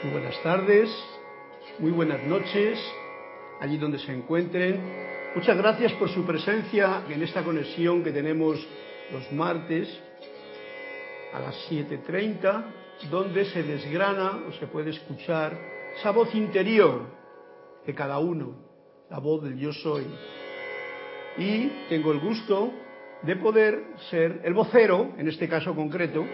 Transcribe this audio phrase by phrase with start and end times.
[0.00, 0.88] Muy buenas tardes,
[1.80, 2.78] muy buenas noches,
[3.58, 4.80] allí donde se encuentren.
[5.34, 8.64] Muchas gracias por su presencia en esta conexión que tenemos
[9.10, 9.88] los martes
[11.34, 12.64] a las 7.30,
[13.10, 15.58] donde se desgrana o se puede escuchar
[15.98, 17.02] esa voz interior
[17.84, 18.54] de cada uno,
[19.10, 20.06] la voz del yo soy.
[21.38, 22.72] Y tengo el gusto
[23.22, 26.24] de poder ser el vocero, en este caso concreto,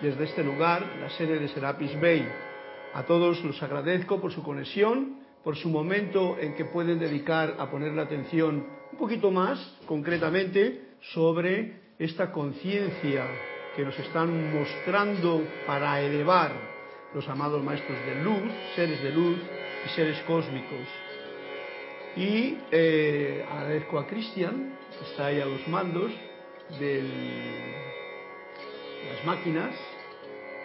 [0.00, 2.26] desde este lugar, la sede de Serapis Bay.
[2.96, 7.70] A todos los agradezco por su conexión, por su momento en que pueden dedicar a
[7.70, 13.26] poner la atención un poquito más concretamente sobre esta conciencia
[13.76, 16.52] que nos están mostrando para elevar
[17.12, 19.40] los amados maestros de luz, seres de luz
[19.84, 20.88] y seres cósmicos.
[22.16, 26.12] Y eh, agradezco a Cristian, que está ahí a los mandos
[26.80, 27.02] de
[29.10, 29.74] las máquinas,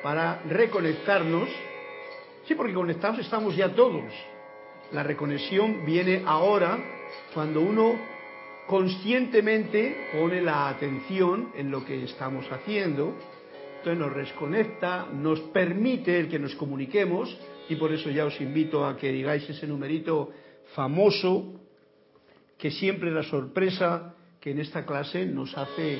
[0.01, 1.49] para reconectarnos.
[2.45, 4.11] Sí, porque conectados estamos ya todos.
[4.91, 6.77] La reconexión viene ahora
[7.33, 7.93] cuando uno
[8.67, 13.13] conscientemente pone la atención en lo que estamos haciendo.
[13.77, 17.35] Entonces nos desconecta, nos permite el que nos comuniquemos
[17.69, 20.31] y por eso ya os invito a que digáis ese numerito
[20.75, 21.53] famoso
[22.57, 25.99] que siempre la sorpresa que en esta clase nos hace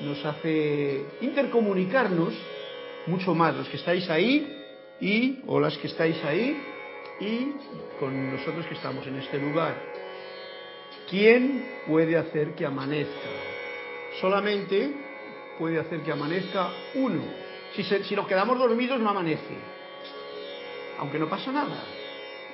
[0.00, 2.32] nos hace intercomunicarnos
[3.06, 4.57] mucho más los que estáis ahí
[5.00, 6.60] y o las que estáis ahí
[7.20, 7.52] y
[7.98, 9.74] con nosotros que estamos en este lugar.
[11.08, 13.28] ¿Quién puede hacer que amanezca?
[14.20, 14.92] Solamente
[15.58, 17.22] puede hacer que amanezca uno.
[17.74, 19.56] Si, si nos quedamos dormidos no amanece,
[20.98, 21.84] aunque no pasa nada.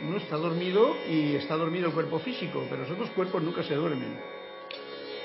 [0.03, 3.75] Uno está dormido y está dormido el cuerpo físico, pero los otros cuerpos nunca se
[3.75, 4.19] duermen.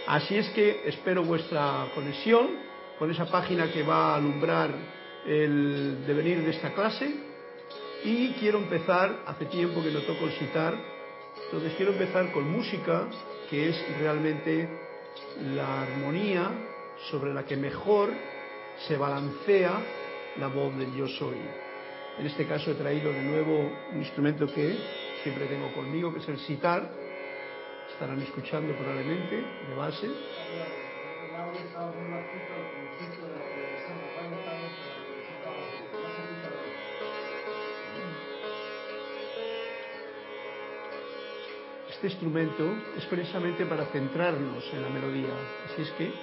[0.07, 2.49] Así es que espero vuestra conexión
[2.97, 4.73] con esa página que va a alumbrar
[5.25, 7.13] el devenir de esta clase.
[8.03, 10.73] Y quiero empezar, hace tiempo que no toco el citar,
[11.45, 13.07] entonces quiero empezar con música
[13.49, 14.69] que es realmente
[15.53, 16.49] la armonía
[17.09, 18.09] sobre la que mejor
[18.87, 19.73] se balancea
[20.37, 21.37] la voz del yo soy.
[22.17, 24.77] En este caso he traído de nuevo un instrumento que
[25.23, 26.89] siempre tengo conmigo, que es el citar
[27.99, 30.07] estarán escuchando probablemente de base.
[41.99, 46.13] Este instrumento es precisamente para centrarnos en la melodía, así es que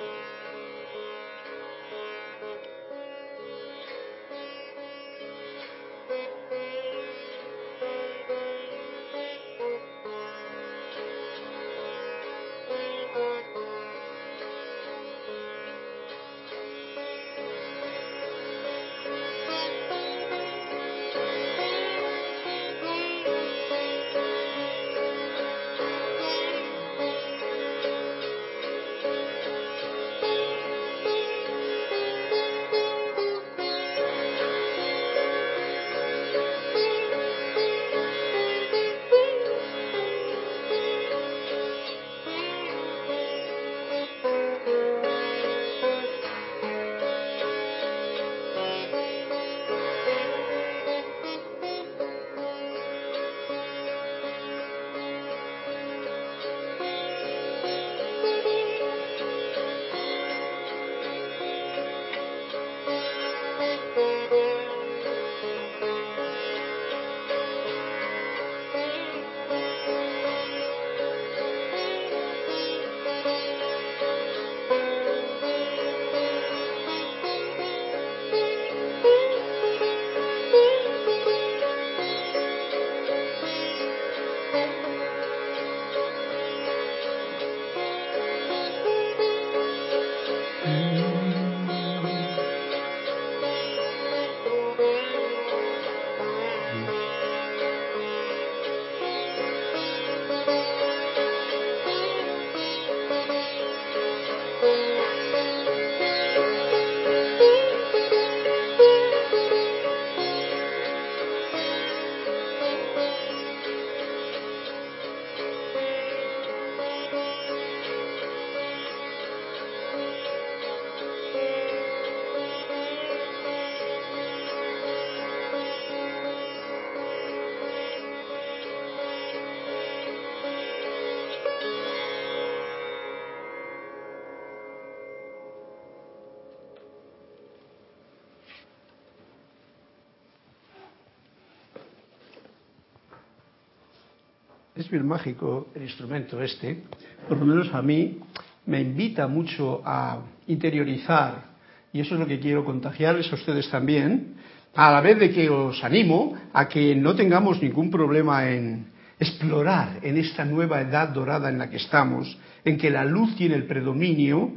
[144.86, 146.84] es bien mágico el instrumento este,
[147.28, 148.20] por lo menos a mí
[148.66, 151.56] me invita mucho a interiorizar,
[151.92, 154.34] y eso es lo que quiero contagiarles a ustedes también,
[154.76, 158.86] a la vez de que os animo a que no tengamos ningún problema en
[159.18, 163.56] explorar en esta nueva edad dorada en la que estamos, en que la luz tiene
[163.56, 164.52] el predominio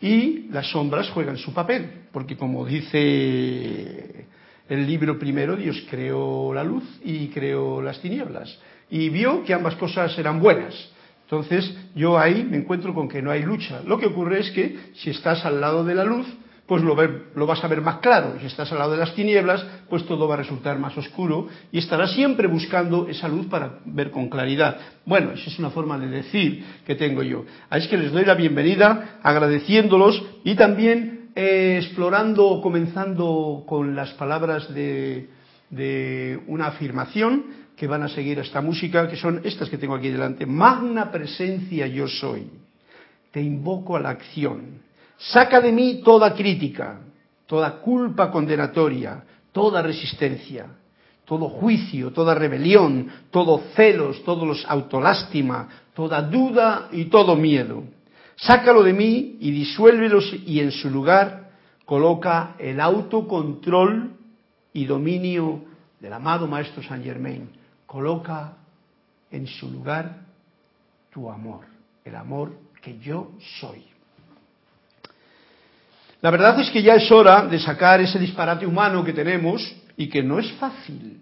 [0.00, 4.26] y las sombras juegan su papel, porque como dice
[4.68, 8.60] el libro primero, Dios creó la luz y creó las tinieblas,
[8.92, 10.74] y vio que ambas cosas eran buenas.
[11.24, 13.80] Entonces yo ahí me encuentro con que no hay lucha.
[13.86, 16.26] Lo que ocurre es que si estás al lado de la luz,
[16.66, 16.94] pues lo,
[17.34, 18.34] lo, vas a ver más claro.
[18.38, 21.78] Si estás al lado de las tinieblas, pues todo va a resultar más oscuro y
[21.78, 24.76] estarás siempre buscando esa luz para ver con claridad.
[25.06, 27.46] Bueno, esa es una forma de decir que tengo yo.
[27.70, 34.72] Así que les doy la bienvenida, agradeciéndolos y también eh, explorando, comenzando con las palabras
[34.74, 35.30] de,
[35.70, 40.08] de una afirmación que van a seguir esta música, que son estas que tengo aquí
[40.08, 40.46] delante.
[40.46, 42.46] Magna presencia yo soy.
[43.32, 44.78] Te invoco a la acción
[45.18, 47.00] Saca de mí toda crítica,
[47.46, 50.66] toda culpa condenatoria, toda resistencia,
[51.24, 57.82] todo juicio, toda rebelión, todo celos, todos los autolástima, toda duda y todo miedo.
[58.36, 61.50] Sácalo de mí y disuélvelos y en su lugar
[61.84, 64.12] coloca el autocontrol
[64.72, 65.64] y dominio
[65.98, 67.61] del amado Maestro Saint Germain.
[67.92, 68.54] Coloca
[69.30, 70.22] en su lugar
[71.12, 71.66] tu amor,
[72.02, 73.84] el amor que yo soy.
[76.22, 80.08] La verdad es que ya es hora de sacar ese disparate humano que tenemos y
[80.08, 81.20] que no es fácil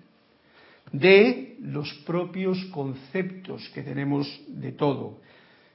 [0.93, 5.19] de los propios conceptos que tenemos de todo.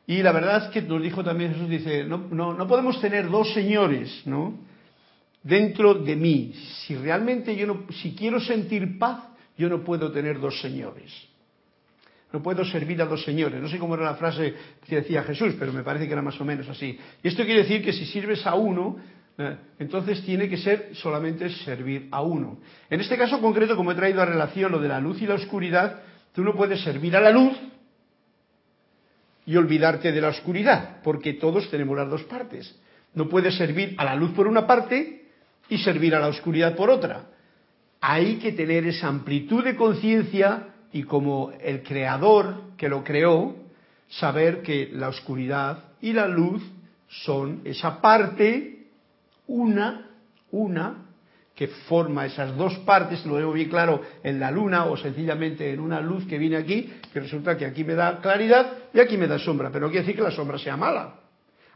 [0.08, 3.54] Y la verdad es que nos dijo también Jesús, dice, no, no, podemos tener dos
[3.54, 4.60] señores, ¿no?
[5.44, 6.54] Dentro de mí.
[6.86, 11.12] Si realmente yo no, si quiero sentir paz, yo no puedo tener dos señores.
[12.32, 13.62] No puedo servir a dos señores.
[13.62, 14.54] No sé cómo era la frase
[14.86, 17.00] que decía Jesús, pero me parece que era más o menos así.
[17.24, 18.98] Y esto quiere decir que si sirves a uno,
[19.38, 22.58] eh, entonces tiene que ser solamente servir a uno.
[22.90, 25.36] En este caso concreto, como he traído a relación lo de la luz y la
[25.36, 26.02] oscuridad,
[26.34, 27.58] tú no puedes servir a la luz
[29.46, 32.78] y olvidarte de la oscuridad, porque todos tenemos las dos partes.
[33.14, 35.26] No puedes servir a la luz por una parte
[35.70, 37.28] y servir a la oscuridad por otra.
[38.08, 43.56] Hay que tener esa amplitud de conciencia y como el creador que lo creó,
[44.08, 46.62] saber que la oscuridad y la luz
[47.08, 48.90] son esa parte
[49.48, 50.08] una,
[50.52, 51.08] una,
[51.56, 55.80] que forma esas dos partes, lo veo bien claro en la luna o sencillamente en
[55.80, 59.26] una luz que viene aquí, que resulta que aquí me da claridad y aquí me
[59.26, 61.25] da sombra, pero no quiere decir que la sombra sea mala.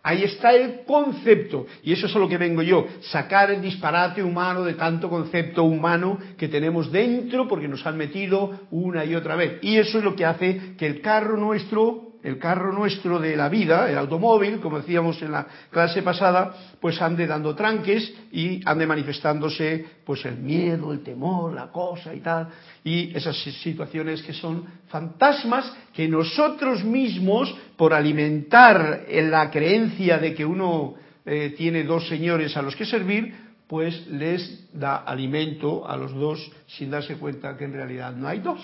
[0.02, 4.24] Ahí está el concepto, y eso es a lo que vengo yo, sacar el disparate
[4.24, 9.36] humano de tanto concepto humano que tenemos dentro porque nos han metido una y otra
[9.36, 9.60] vez.
[9.62, 13.48] Y eso es lo que hace que el carro nuestro el carro nuestro de la
[13.48, 18.86] vida, el automóvil, como decíamos en la clase pasada, pues ande dando tranques y ande
[18.86, 22.50] manifestándose pues el miedo, el temor, la cosa y tal,
[22.84, 30.34] y esas situaciones que son fantasmas que nosotros mismos, por alimentar en la creencia de
[30.34, 30.96] que uno
[31.26, 33.34] eh, tiene dos señores a los que servir,
[33.68, 38.40] pues les da alimento a los dos sin darse cuenta que en realidad no hay
[38.40, 38.60] dos,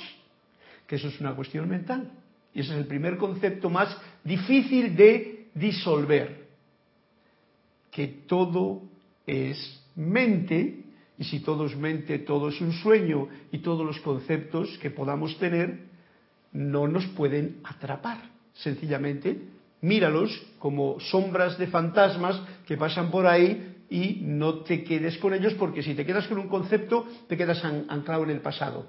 [0.88, 2.12] que eso es una cuestión mental.
[2.56, 6.48] Y ese es el primer concepto más difícil de disolver.
[7.92, 8.82] Que todo
[9.28, 10.84] es mente,
[11.18, 15.38] y si todo es mente, todo es un sueño, y todos los conceptos que podamos
[15.38, 15.80] tener
[16.54, 18.22] no nos pueden atrapar.
[18.54, 19.38] Sencillamente,
[19.82, 25.54] míralos como sombras de fantasmas que pasan por ahí y no te quedes con ellos
[25.56, 28.88] porque si te quedas con un concepto te quedas anclado en el pasado.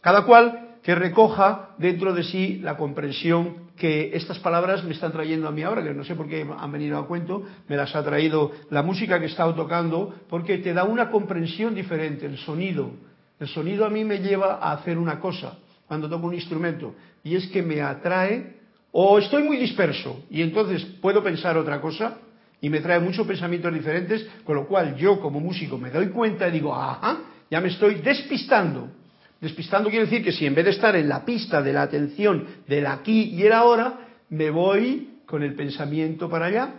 [0.00, 5.48] Cada cual que recoja dentro de sí la comprensión que estas palabras me están trayendo
[5.48, 8.04] a mí ahora, que no sé por qué han venido a cuento, me las ha
[8.04, 12.90] traído la música que he estado tocando, porque te da una comprensión diferente, el sonido.
[13.38, 16.94] El sonido a mí me lleva a hacer una cosa cuando toco un instrumento,
[17.24, 18.60] y es que me atrae,
[18.92, 22.18] o estoy muy disperso, y entonces puedo pensar otra cosa,
[22.60, 26.46] y me trae muchos pensamientos diferentes, con lo cual yo como músico me doy cuenta
[26.48, 27.18] y digo, ajá,
[27.50, 28.99] ya me estoy despistando
[29.40, 32.46] Despistando quiere decir que si en vez de estar en la pista de la atención
[32.66, 36.74] del aquí y el ahora, me voy con el pensamiento para allá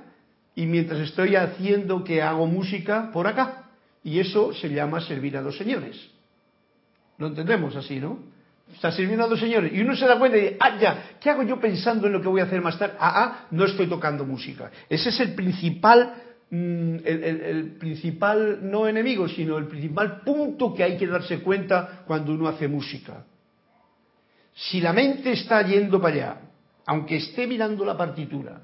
[0.56, 3.70] y mientras estoy haciendo que hago música por acá.
[4.04, 5.98] Y eso se llama servir a dos señores.
[7.18, 8.20] Lo entendemos así, ¿no?
[8.74, 9.72] Está sirviendo a dos señores.
[9.74, 12.22] Y uno se da cuenta y dice, ah, ya, ¿qué hago yo pensando en lo
[12.22, 12.96] que voy a hacer más tarde?
[13.00, 14.72] Ah, ah, no estoy tocando música.
[14.90, 16.14] Ese es el principal
[16.54, 22.34] Mm, el, principal, no enemigo, sino el principal punto que hay que darse cuenta cuando
[22.34, 23.26] uno hace música.
[24.54, 26.42] Si la mente está yendo para allá,
[26.88, 28.64] aunque esté mirando la partitura,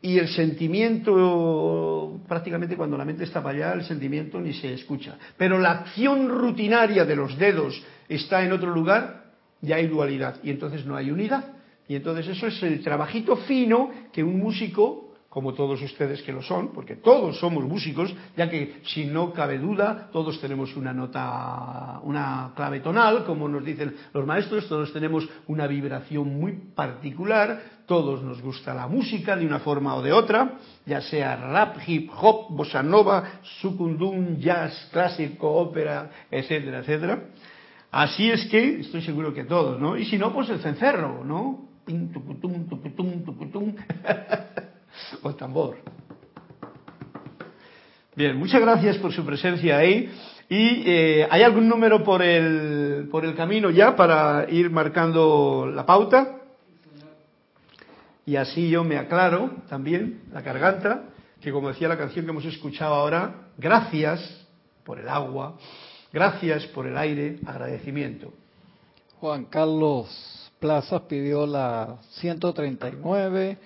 [0.00, 5.18] y el sentimiento, prácticamente cuando la mente está para allá, el sentimiento ni se escucha.
[5.36, 10.50] Pero la acción rutinaria de los dedos está en otro lugar, ya hay dualidad y
[10.50, 11.44] entonces no hay unidad.
[11.88, 16.42] Y entonces eso es el trabajito fino que un músico como todos ustedes que lo
[16.42, 22.00] son, porque todos somos músicos, ya que si no cabe duda, todos tenemos una nota,
[22.02, 28.24] una clave tonal, como nos dicen los maestros, todos tenemos una vibración muy particular, todos
[28.24, 32.48] nos gusta la música de una forma o de otra, ya sea rap, hip hop,
[32.50, 37.22] bossa nova, sukundum, jazz, clásico, ópera, etcétera, etcétera.
[37.92, 39.96] Así es que estoy seguro que todos, ¿no?
[39.96, 41.68] Y si no, pues el cencerro, ¿no?
[45.22, 45.76] o tambor.
[48.14, 50.10] Bien, muchas gracias por su presencia ahí.
[50.48, 55.86] ¿Y eh, hay algún número por el, por el camino ya para ir marcando la
[55.86, 56.40] pauta?
[58.26, 61.04] Y así yo me aclaro también la garganta,
[61.40, 64.46] que como decía la canción que hemos escuchado ahora, gracias
[64.84, 65.56] por el agua,
[66.12, 68.32] gracias por el aire, agradecimiento.
[69.20, 73.58] Juan Carlos Plazas pidió la 139.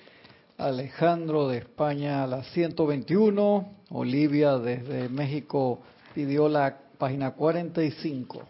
[0.58, 5.80] Alejandro de España la 121, Olivia desde México
[6.14, 8.42] pidió la página 45.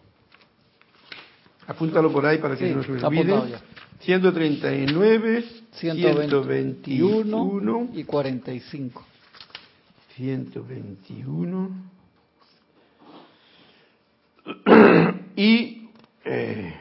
[1.66, 3.58] Apúntalo por ahí para que no se me olvide.
[4.00, 9.06] 139, 121 y 45.
[10.16, 11.94] 121
[15.36, 15.88] y
[16.24, 16.74] eh,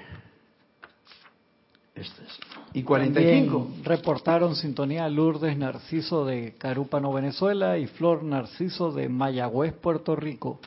[1.96, 3.68] este es y 45.
[3.84, 10.60] reportaron sintonía Lourdes Narciso de Carúpano, Venezuela y Flor Narciso de Mayagüez, Puerto Rico.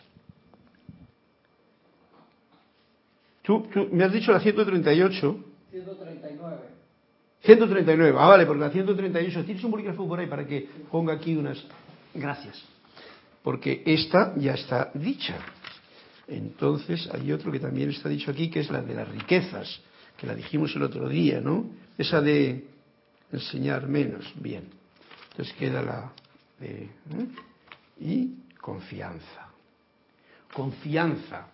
[3.43, 5.45] Tú, me has dicho la 138.
[5.71, 6.57] 139.
[7.43, 9.45] 139, ah, vale, porque la 138.
[9.45, 11.63] Tienes un bolígrafo por ahí para que ponga aquí unas.
[12.15, 12.63] Gracias.
[13.43, 15.37] Porque esta ya está dicha.
[16.27, 19.81] Entonces hay otro que también está dicho aquí, que es la de las riquezas,
[20.17, 21.67] que la dijimos el otro día, ¿no?
[21.99, 22.65] Esa de
[23.33, 24.65] enseñar menos, bien.
[25.31, 26.13] Entonces queda la
[26.59, 26.85] de...
[26.85, 26.91] ¿eh?
[28.01, 29.49] Y confianza.
[30.53, 31.49] Confianza.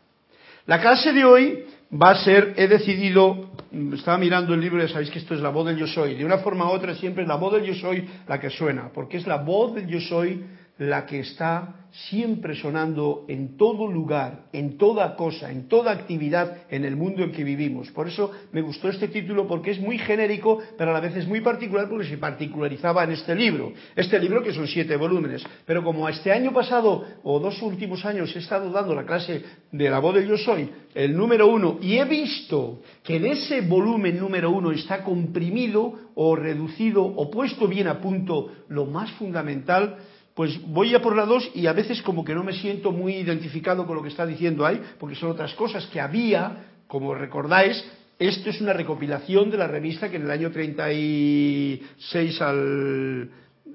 [0.66, 3.50] La clase de hoy va a ser, he decidido,
[3.92, 6.24] estaba mirando el libro, ya sabéis que esto es la voz del yo soy, de
[6.24, 9.16] una forma u otra siempre es la voz del yo soy la que suena, porque
[9.16, 10.44] es la voz del yo soy
[10.88, 16.84] la que está siempre sonando en todo lugar, en toda cosa, en toda actividad en
[16.84, 17.90] el mundo en que vivimos.
[17.90, 21.28] Por eso me gustó este título porque es muy genérico, pero a la vez es
[21.28, 23.72] muy particular porque se particularizaba en este libro.
[23.94, 25.44] Este libro que son siete volúmenes.
[25.66, 29.90] Pero como este año pasado o dos últimos años he estado dando la clase de
[29.90, 34.18] la voz del yo soy, el número uno, y he visto que en ese volumen
[34.18, 39.96] número uno está comprimido o reducido o puesto bien a punto lo más fundamental,
[40.34, 43.16] pues voy a por la dos y a veces como que no me siento muy
[43.16, 47.84] identificado con lo que está diciendo ahí, porque son otras cosas que había, como recordáis,
[48.18, 53.30] esto es una recopilación de la revista que en el año 36 al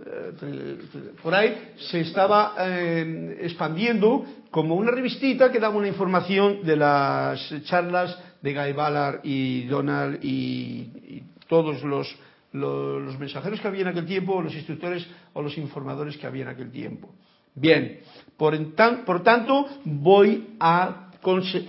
[0.06, 0.78] eh,
[1.22, 7.54] por ahí se estaba eh, expandiendo como una revistita que daba una información de las
[7.66, 12.16] charlas de Guy Ballard y Donald y todos los
[12.54, 15.06] los, mensajeros que había en aquel tiempo, los instructores
[15.38, 17.14] o los informadores que había en aquel tiempo.
[17.54, 18.00] Bien,
[18.38, 18.58] por,
[19.06, 21.12] por tanto, voy a,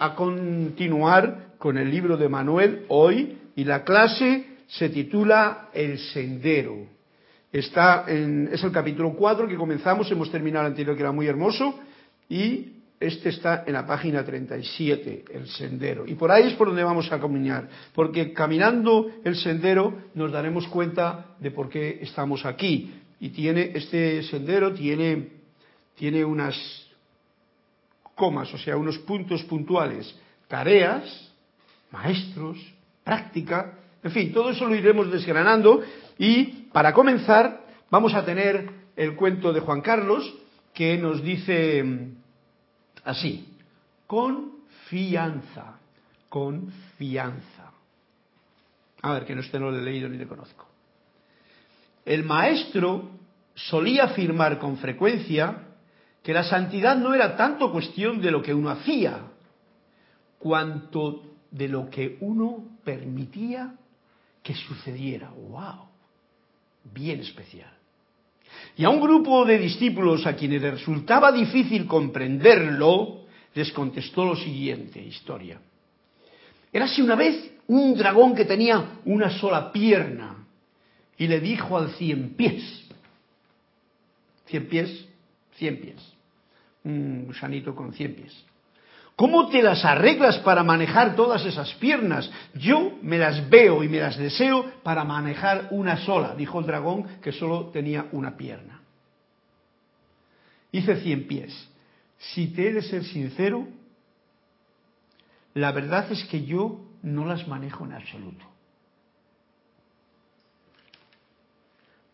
[0.00, 6.86] a, continuar con el libro de Manuel hoy y la clase se titula El Sendero.
[7.52, 11.78] Está es el capítulo 4 que comenzamos, hemos terminado el anterior que era muy hermoso
[12.28, 16.04] y este está en la página 37, el sendero.
[16.06, 20.66] Y por ahí es por donde vamos a caminar, porque caminando el sendero nos daremos
[20.66, 22.97] cuenta de por qué estamos aquí.
[23.20, 25.28] Y tiene este sendero tiene,
[25.96, 26.56] tiene unas
[28.14, 30.14] comas, o sea, unos puntos puntuales,
[30.46, 31.32] tareas,
[31.90, 32.58] maestros,
[33.04, 35.82] práctica, en fin, todo eso lo iremos desgranando
[36.18, 40.34] y para comenzar vamos a tener el cuento de Juan Carlos
[40.74, 42.12] que nos dice
[43.08, 43.56] Así,
[44.06, 45.78] confianza,
[46.28, 47.72] confianza.
[49.00, 50.67] A ver, que no esté no lo he leído ni le conozco.
[52.08, 53.10] El maestro
[53.54, 55.64] solía afirmar con frecuencia
[56.22, 59.26] que la santidad no era tanto cuestión de lo que uno hacía,
[60.38, 63.74] cuanto de lo que uno permitía
[64.42, 65.28] que sucediera.
[65.28, 65.84] ¡Wow!
[66.94, 67.74] Bien especial.
[68.74, 74.98] Y a un grupo de discípulos a quienes resultaba difícil comprenderlo, les contestó lo siguiente
[74.98, 75.60] historia.
[76.72, 80.38] Érase una vez un dragón que tenía una sola pierna
[81.18, 82.86] y le dijo al cien pies,
[84.46, 85.06] cien pies,
[85.56, 86.00] cien pies,
[86.84, 88.44] un gusanito con cien pies.
[89.16, 92.30] ¿Cómo te las arreglas para manejar todas esas piernas?
[92.54, 97.02] Yo me las veo y me las deseo para manejar una sola, dijo el dragón
[97.20, 98.80] que solo tenía una pierna.
[100.70, 101.68] Hice cien pies.
[102.18, 103.66] Si te he de ser sincero,
[105.54, 108.47] la verdad es que yo no las manejo en absoluto.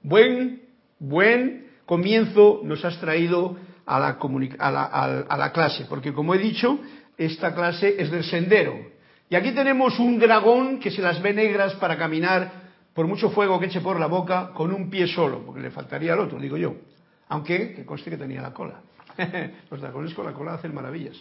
[0.05, 0.61] Buen,
[0.99, 3.57] buen comienzo nos has traído
[3.87, 6.79] a la, a la, clase, porque como he dicho,
[7.17, 8.75] esta clase es del sendero.
[9.31, 12.53] Y aquí tenemos un dragón que se las ve negras para caminar
[12.93, 16.13] por mucho fuego que eche por la boca con un pie solo, porque le faltaría
[16.13, 16.75] al otro, digo yo.
[17.29, 18.83] Aunque, que conste que tenía la cola.
[19.71, 21.17] Los dragones con la cola hacen maravillas.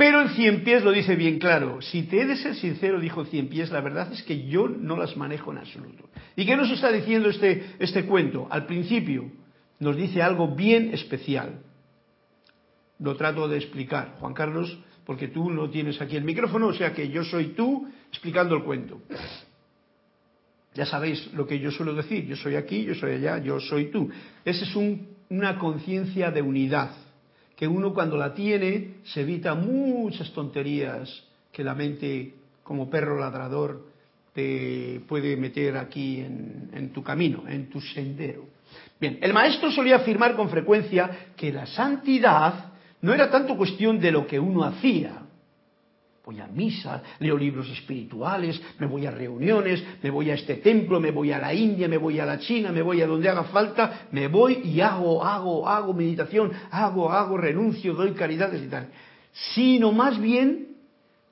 [0.00, 1.82] Pero en cien pies lo dice bien claro.
[1.82, 4.96] Si te he de ser sincero, dijo cien pies, la verdad es que yo no
[4.96, 6.08] las manejo en absoluto.
[6.36, 8.48] ¿Y qué nos está diciendo este, este cuento?
[8.50, 9.30] Al principio
[9.78, 11.60] nos dice algo bien especial.
[12.98, 16.94] Lo trato de explicar, Juan Carlos, porque tú no tienes aquí el micrófono, o sea
[16.94, 19.02] que yo soy tú explicando el cuento.
[20.72, 23.90] Ya sabéis lo que yo suelo decir, yo soy aquí, yo soy allá, yo soy
[23.90, 24.08] tú.
[24.46, 24.74] Esa es
[25.28, 26.90] una conciencia de unidad
[27.60, 33.84] que uno cuando la tiene se evita muchas tonterías que la mente, como perro ladrador,
[34.32, 38.46] te puede meter aquí en, en tu camino, en tu sendero.
[38.98, 44.10] Bien, el maestro solía afirmar con frecuencia que la santidad no era tanto cuestión de
[44.10, 45.19] lo que uno hacía,
[46.24, 51.00] voy a misa, leo libros espirituales, me voy a reuniones, me voy a este templo,
[51.00, 53.44] me voy a la India, me voy a la China, me voy a donde haga
[53.44, 58.88] falta, me voy y hago, hago, hago meditación, hago, hago, renuncio, doy caridades y tal.
[59.54, 60.76] Sino más bien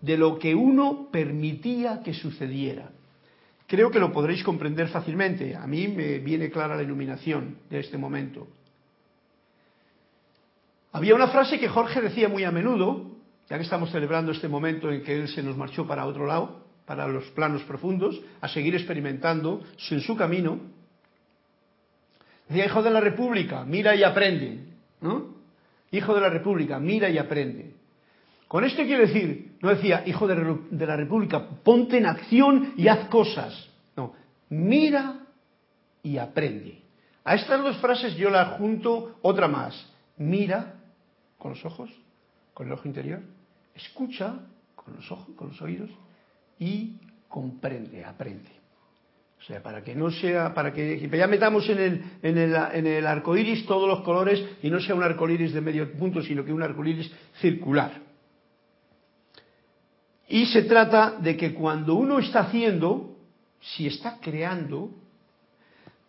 [0.00, 2.90] de lo que uno permitía que sucediera.
[3.66, 5.54] Creo que lo podréis comprender fácilmente.
[5.54, 8.48] A mí me viene clara la iluminación de este momento.
[10.92, 13.17] Había una frase que Jorge decía muy a menudo,
[13.48, 16.64] ya que estamos celebrando este momento en que él se nos marchó para otro lado,
[16.84, 20.58] para los planos profundos, a seguir experimentando en su camino,
[22.48, 24.64] decía, hijo de la República, mira y aprende,
[25.00, 25.36] ¿no?
[25.90, 27.74] Hijo de la República, mira y aprende.
[28.46, 33.08] Con esto quiero decir, no decía, hijo de la República, ponte en acción y haz
[33.08, 33.68] cosas.
[33.96, 34.14] No,
[34.48, 35.20] mira
[36.02, 36.82] y aprende.
[37.24, 39.90] A estas dos frases yo la junto otra más.
[40.16, 40.74] Mira
[41.36, 41.90] con los ojos,
[42.54, 43.20] con el ojo interior,
[43.78, 44.40] escucha
[44.74, 45.90] con los ojos, con los oídos
[46.58, 46.96] y
[47.28, 48.50] comprende, aprende.
[49.40, 52.86] O sea, para que no sea, para que ya metamos en el, en el, en
[52.86, 56.22] el arco iris todos los colores y no sea un arco iris de medio punto,
[56.22, 57.10] sino que un arco iris
[57.40, 57.92] circular.
[60.28, 63.16] Y se trata de que cuando uno está haciendo,
[63.60, 64.90] si está creando,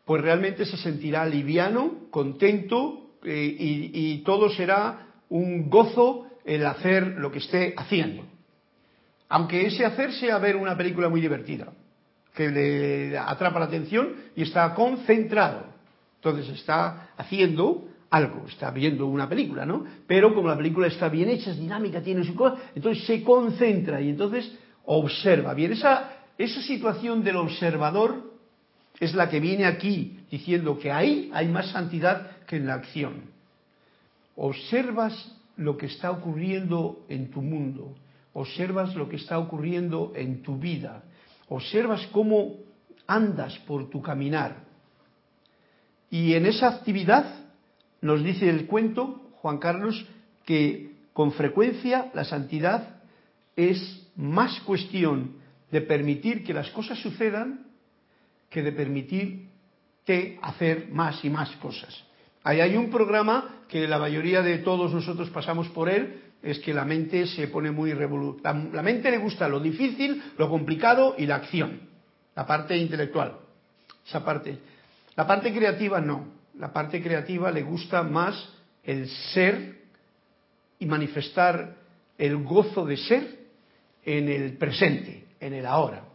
[0.06, 7.32] pues realmente se sentirá liviano, contento eh, y todo será un gozo el hacer lo
[7.32, 8.24] que esté haciendo.
[9.30, 11.68] Aunque ese hacer sea ver una película muy divertida,
[12.34, 15.66] que le atrapa la atención y está concentrado.
[16.16, 19.86] Entonces está haciendo algo, está viendo una película, ¿no?
[20.08, 24.02] Pero como la película está bien hecha, es dinámica, tiene su cosa, entonces se concentra
[24.02, 24.52] y entonces
[24.86, 25.54] observa.
[25.54, 28.34] Bien, esa, esa situación del observador
[29.00, 33.22] es la que viene aquí diciendo que ahí hay más santidad que en la acción.
[34.36, 37.96] Observas lo que está ocurriendo en tu mundo,
[38.34, 41.04] observas lo que está ocurriendo en tu vida,
[41.50, 42.56] observas cómo
[43.06, 44.64] andas por tu caminar.
[46.10, 47.26] Y en esa actividad
[48.02, 50.08] nos dice el cuento, Juan Carlos,
[50.46, 53.02] que con frecuencia la santidad
[53.58, 55.36] es más cuestión
[55.72, 57.66] de permitir que las cosas sucedan
[58.50, 62.09] que de permitirte hacer más y más cosas.
[62.44, 66.74] Ahí hay un programa que la mayoría de todos nosotros pasamos por él, es que
[66.74, 68.72] la mente se pone muy revolucionaria.
[68.74, 71.82] La, mente le gusta lo difícil, lo complicado y la acción,
[72.36, 73.36] la parte intelectual,
[74.08, 74.58] esa parte.
[75.16, 78.50] La parte creativa no, la parte creativa le gusta más
[78.84, 79.80] el ser
[80.80, 81.76] y manifestar
[82.18, 83.40] el gozo de ser
[84.06, 86.06] en el presente, en el ahora.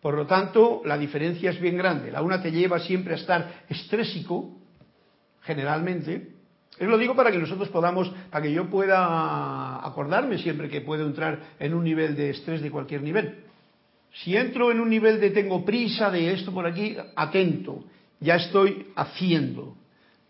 [0.00, 2.10] Por lo tanto, la diferencia es bien grande.
[2.10, 4.59] La una te lleva siempre a estar estrésico,
[5.42, 6.32] generalmente.
[6.78, 11.06] Es lo digo para que nosotros podamos, para que yo pueda acordarme siempre que puedo
[11.06, 13.44] entrar en un nivel de estrés de cualquier nivel.
[14.12, 17.84] Si entro en un nivel de tengo prisa, de esto por aquí, atento,
[18.18, 19.76] ya estoy haciendo.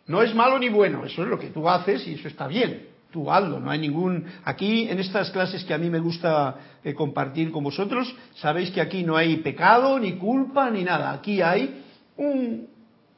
[0.07, 2.89] No es malo ni bueno, eso es lo que tú haces y eso está bien.
[3.13, 4.25] tú hazlo, no hay ningún...
[4.45, 8.81] Aquí en estas clases que a mí me gusta eh, compartir con vosotros, sabéis que
[8.81, 11.13] aquí no hay pecado, ni culpa, ni nada.
[11.13, 11.83] Aquí hay
[12.17, 12.69] un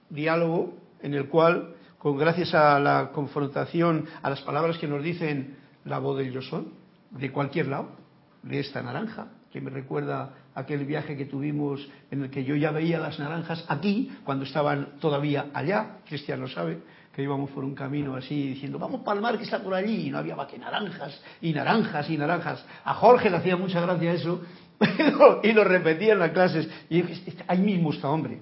[0.09, 5.57] diálogo en el cual, con gracias a la confrontación, a las palabras que nos dicen
[5.85, 6.67] la voz del yo soy,
[7.13, 7.91] de cualquier lado,
[8.43, 12.73] de esta naranja, que me recuerda aquel viaje que tuvimos en el que yo ya
[12.73, 16.83] veía las naranjas aquí, cuando estaban todavía allá, Cristian lo sabe,
[17.15, 20.09] que íbamos por un camino así diciendo, vamos para el mar que está por allí,
[20.09, 22.67] y no había más que naranjas, y naranjas, y naranjas.
[22.85, 24.41] A Jorge le hacía mucha gracia eso,
[25.45, 28.41] y lo repetía en las clases, y este, ahí mismo está, hombre.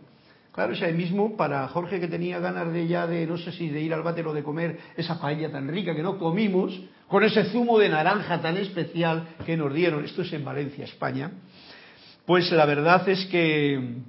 [0.60, 3.70] Claro, es ahí mismo para Jorge que tenía ganas de ya de, no sé si
[3.70, 7.24] de ir al váter o de comer esa paella tan rica que no comimos, con
[7.24, 11.32] ese zumo de naranja tan especial que nos dieron, esto es en Valencia, España,
[12.26, 14.02] pues la verdad es que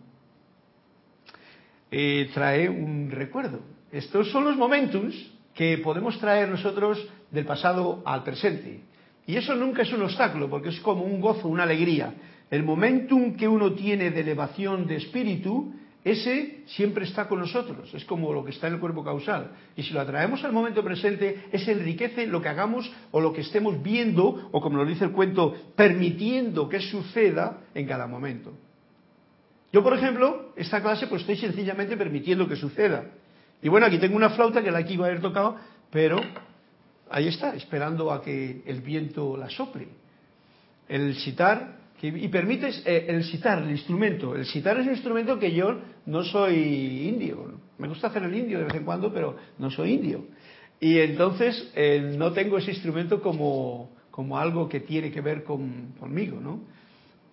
[1.90, 3.62] eh, trae un recuerdo.
[3.90, 5.16] Estos son los momentos
[5.56, 8.82] que podemos traer nosotros del pasado al presente.
[9.26, 12.14] Y eso nunca es un obstáculo, porque es como un gozo, una alegría.
[12.50, 18.06] El momentum que uno tiene de elevación de espíritu, ese siempre está con nosotros, es
[18.06, 19.52] como lo que está en el cuerpo causal.
[19.76, 23.42] Y si lo atraemos al momento presente, ese enriquece lo que hagamos o lo que
[23.42, 28.52] estemos viendo, o como nos dice el cuento, permitiendo que suceda en cada momento.
[29.72, 33.06] Yo, por ejemplo, esta clase pues estoy sencillamente permitiendo que suceda.
[33.62, 35.58] Y bueno, aquí tengo una flauta que la que iba a haber tocado,
[35.92, 36.20] pero
[37.12, 39.88] ahí está, esperando a que el viento la sople.
[40.90, 41.16] El
[42.02, 44.36] y permites eh, el citar, el instrumento.
[44.36, 47.60] El citar es un instrumento que yo no soy indio.
[47.78, 50.26] Me gusta hacer el indio de vez en cuando, pero no soy indio.
[50.80, 55.94] Y entonces eh, no tengo ese instrumento como, como algo que tiene que ver con,
[56.00, 56.62] conmigo, ¿no?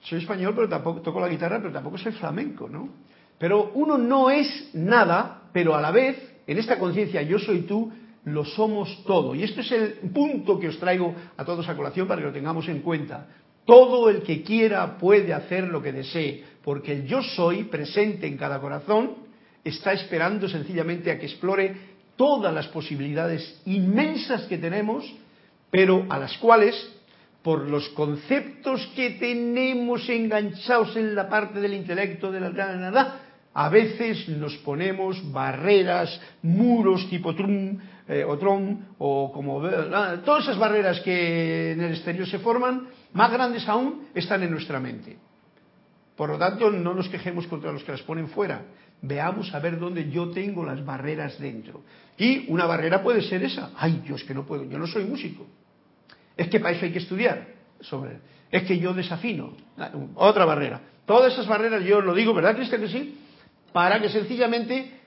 [0.03, 2.91] Soy español, pero tampoco toco la guitarra, pero tampoco soy flamenco, ¿no?
[3.39, 7.91] Pero uno no es nada, pero a la vez, en esta conciencia yo soy tú,
[8.25, 9.35] lo somos todo.
[9.35, 12.33] Y este es el punto que os traigo a todos a colación para que lo
[12.33, 13.29] tengamos en cuenta.
[13.69, 18.39] Todo el que quiera puede hacer lo que desee, porque el yo soy presente en
[18.39, 19.17] cada corazón
[19.63, 21.77] está esperando sencillamente a que explore
[22.17, 25.05] todas las posibilidades inmensas que tenemos,
[25.71, 26.75] pero a las cuales,
[27.43, 33.21] por los conceptos que tenemos enganchados en la parte del intelecto de la nada,
[33.53, 37.79] a veces nos ponemos barreras, muros tipo Trum
[38.09, 39.61] eh, o Tron, o como
[40.25, 44.81] todas esas barreras que en el exterior se forman, más grandes aún, están en nuestra
[44.81, 45.19] mente.
[46.17, 48.63] Por lo tanto, no nos quejemos contra los que las ponen fuera.
[49.03, 51.83] Veamos a ver dónde yo tengo las barreras dentro.
[52.17, 53.71] Y una barrera puede ser esa.
[53.77, 55.47] Ay, es que no puedo, yo no soy músico.
[56.37, 57.47] Es que para eso hay que estudiar
[57.81, 58.19] sobre.
[58.51, 59.57] Es que yo desafino.
[60.17, 60.81] Otra barrera.
[61.07, 63.19] Todas esas barreras yo lo digo, ¿verdad, Cristian, que sí?
[63.73, 65.01] para que sencillamente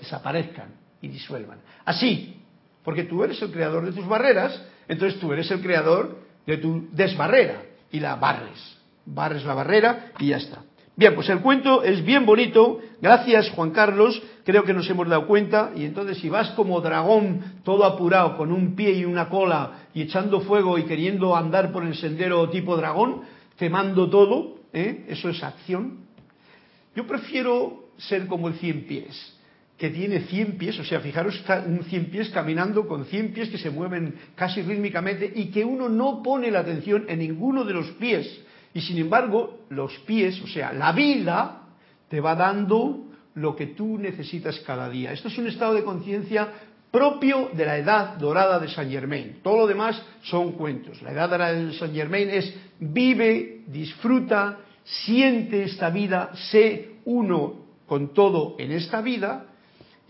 [0.00, 1.60] desaparezcan y disuelvan.
[1.84, 2.41] Así,
[2.84, 6.88] porque tú eres el creador de tus barreras, entonces tú eres el creador de tu
[6.92, 8.78] desbarrera y la barres.
[9.04, 10.62] Barres la barrera y ya está.
[10.94, 12.80] Bien, pues el cuento es bien bonito.
[13.00, 14.22] Gracias, Juan Carlos.
[14.44, 15.72] Creo que nos hemos dado cuenta.
[15.74, 20.02] Y entonces, si vas como dragón, todo apurado, con un pie y una cola, y
[20.02, 23.22] echando fuego y queriendo andar por el sendero tipo dragón,
[23.58, 25.06] quemando todo, ¿eh?
[25.08, 26.00] Eso es acción.
[26.94, 29.34] Yo prefiero ser como el cien pies,
[29.76, 33.48] que tiene cien pies, o sea, fijaros, está un cien pies caminando con cien pies
[33.48, 37.72] que se mueven casi rítmicamente y que uno no pone la atención en ninguno de
[37.72, 38.40] los pies.
[38.74, 41.62] Y sin embargo, los pies, o sea, la vida,
[42.08, 45.12] te va dando lo que tú necesitas cada día.
[45.12, 46.48] Esto es un estado de conciencia
[46.90, 49.40] propio de la edad dorada de Saint Germain.
[49.42, 51.00] Todo lo demás son cuentos.
[51.02, 58.12] La edad dorada de Saint Germain es vive, disfruta, siente esta vida, sé uno con
[58.12, 59.46] todo en esta vida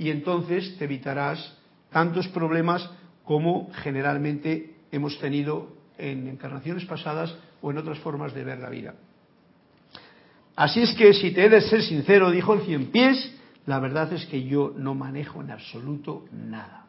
[0.03, 1.57] y entonces te evitarás
[1.93, 2.91] tantos problemas
[3.25, 8.95] como generalmente hemos tenido en encarnaciones pasadas o en otras formas de ver la vida.
[10.57, 13.33] Así es que si te he de ser sincero, dijo el cien pies,
[13.65, 16.87] la verdad es que yo no manejo en absoluto nada.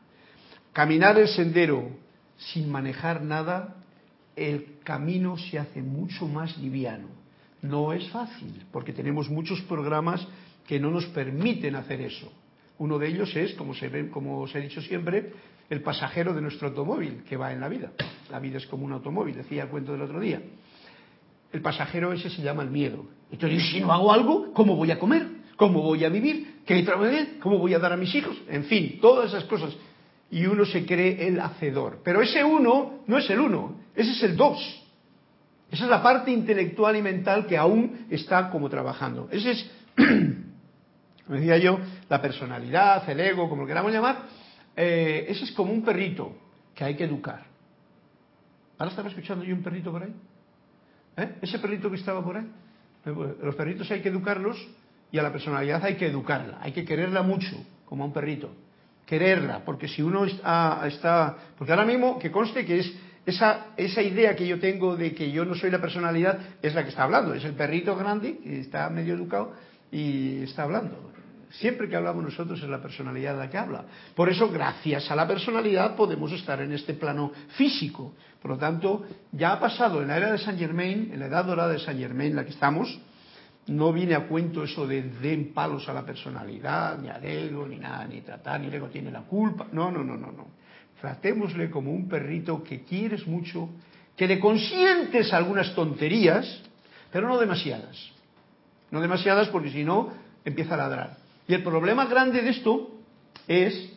[0.71, 1.91] Caminar el sendero
[2.37, 3.75] sin manejar nada,
[4.35, 7.09] el camino se hace mucho más liviano.
[7.61, 10.27] No es fácil, porque tenemos muchos programas
[10.65, 12.31] que no nos permiten hacer eso.
[12.77, 15.31] Uno de ellos es, como se, ve, como os he dicho siempre,
[15.69, 17.91] el pasajero de nuestro automóvil que va en la vida.
[18.31, 20.41] La vida es como un automóvil, decía el cuento del otro día.
[21.51, 23.05] El pasajero ese se llama el miedo.
[23.31, 25.27] Entonces, si no hago algo, ¿cómo voy a comer?
[25.55, 26.61] ¿Cómo voy a vivir?
[26.65, 26.85] ¿Qué
[27.39, 28.35] ¿Cómo voy a dar a mis hijos?
[28.49, 29.75] En fin, todas esas cosas.
[30.31, 31.99] Y uno se cree el hacedor.
[32.03, 34.59] Pero ese uno no es el uno, ese es el dos.
[35.71, 39.27] Esa es la parte intelectual y mental que aún está como trabajando.
[39.31, 39.71] Ese es,
[41.25, 44.23] como decía yo, la personalidad, el ego, como lo queramos llamar.
[44.75, 46.35] eh, ese es como un perrito
[46.75, 47.43] que hay que educar.
[48.77, 50.13] Ahora estaba escuchando yo un perrito por ahí.
[51.17, 51.35] ¿Eh?
[51.41, 52.45] Ese perrito que estaba por ahí.
[53.05, 54.57] Eh, pues, los perritos hay que educarlos
[55.11, 56.57] y a la personalidad hay que educarla.
[56.61, 57.55] Hay que quererla mucho,
[57.85, 58.49] como a un perrito.
[59.05, 62.93] Quererla, porque si uno está, está porque ahora mismo que conste que es
[63.25, 66.83] esa, esa idea que yo tengo de que yo no soy la personalidad es la
[66.83, 67.33] que está hablando.
[67.33, 69.53] Es el perrito grande que está medio educado
[69.93, 71.11] y está hablando.
[71.51, 73.85] Siempre que hablamos nosotros es la personalidad la que habla.
[74.15, 78.13] Por eso, gracias a la personalidad, podemos estar en este plano físico.
[78.41, 81.45] Por lo tanto, ya ha pasado en la era de Saint Germain, en la edad
[81.45, 82.99] dorada de Saint Germain, en la que estamos,
[83.67, 87.77] no viene a cuento eso de den palos a la personalidad, ni al ego, ni
[87.77, 89.67] nada, ni tratar, ni el tiene la culpa.
[89.71, 90.47] No, no, no, no, no.
[90.99, 93.69] Tratémosle como un perrito que quieres mucho,
[94.17, 96.63] que le consientes algunas tonterías,
[97.11, 98.13] pero no demasiadas.
[98.93, 100.13] No demasiadas porque si no
[100.45, 101.17] empieza a ladrar.
[101.47, 102.91] Y el problema grande de esto
[103.47, 103.91] es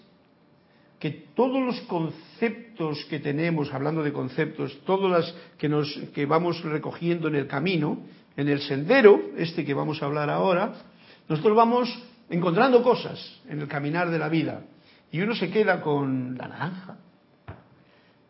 [0.99, 6.63] que todos los conceptos que tenemos, hablando de conceptos, todos las que, nos, que vamos
[6.63, 7.99] recogiendo en el camino,
[8.39, 10.73] en el sendero, este que vamos a hablar ahora,
[11.29, 14.63] nosotros vamos encontrando cosas en el caminar de la vida.
[15.13, 16.97] Y uno se queda con la naranja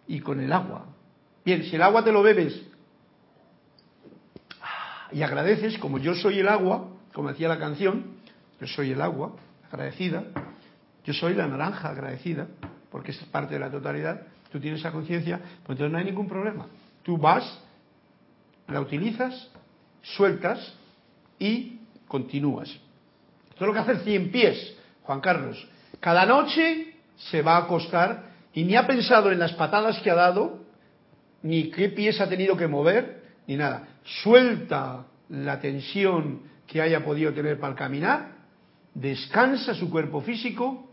[0.09, 0.87] y con el agua.
[1.45, 2.61] Bien, si el agua te lo bebes
[5.13, 8.17] y agradeces, como yo soy el agua, como decía la canción,
[8.61, 9.33] yo soy el agua
[9.71, 10.25] agradecida,
[11.05, 12.47] yo soy la naranja agradecida,
[12.91, 16.29] porque es parte de la totalidad, tú tienes esa conciencia, pues entonces no hay ningún
[16.29, 16.67] problema.
[17.03, 17.61] Tú vas,
[18.69, 19.49] la utilizas,
[20.03, 20.75] sueltas
[21.39, 22.69] y continúas.
[22.69, 25.67] Esto es lo que hace el cien pies, Juan Carlos.
[26.01, 30.15] Cada noche se va a acostar y ni ha pensado en las patadas que ha
[30.15, 30.61] dado,
[31.43, 33.16] ni qué pies ha tenido que mover,
[33.47, 33.89] ni nada.
[34.23, 38.37] Suelta la tensión que haya podido tener para caminar
[38.95, 40.89] descansa su cuerpo físico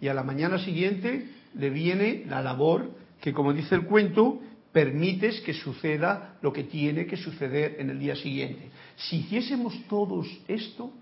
[0.00, 2.90] y a la mañana siguiente le viene la labor
[3.20, 4.40] que, como dice el cuento,
[4.72, 8.70] permites que suceda lo que tiene que suceder en el día siguiente.
[8.96, 10.92] Si hiciésemos todos esto,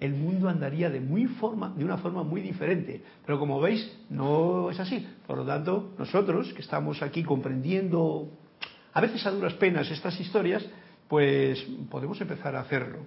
[0.00, 3.02] el mundo andaría de, muy forma, de una forma muy diferente.
[3.26, 5.06] Pero como veis, no es así.
[5.26, 8.30] Por lo tanto, nosotros que estamos aquí comprendiendo,
[8.98, 10.66] a veces a duras penas, estas historias,
[11.06, 12.98] pues podemos empezar a hacerlo.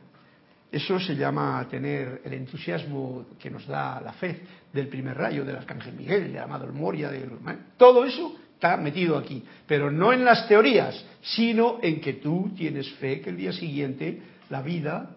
[0.71, 5.57] Eso se llama tener el entusiasmo que nos da la fe del primer rayo, del
[5.57, 7.29] Arcángel Miguel, del Amado Moria, del...
[7.75, 12.89] todo eso está metido aquí, pero no en las teorías, sino en que tú tienes
[12.93, 15.13] fe que el día siguiente la vida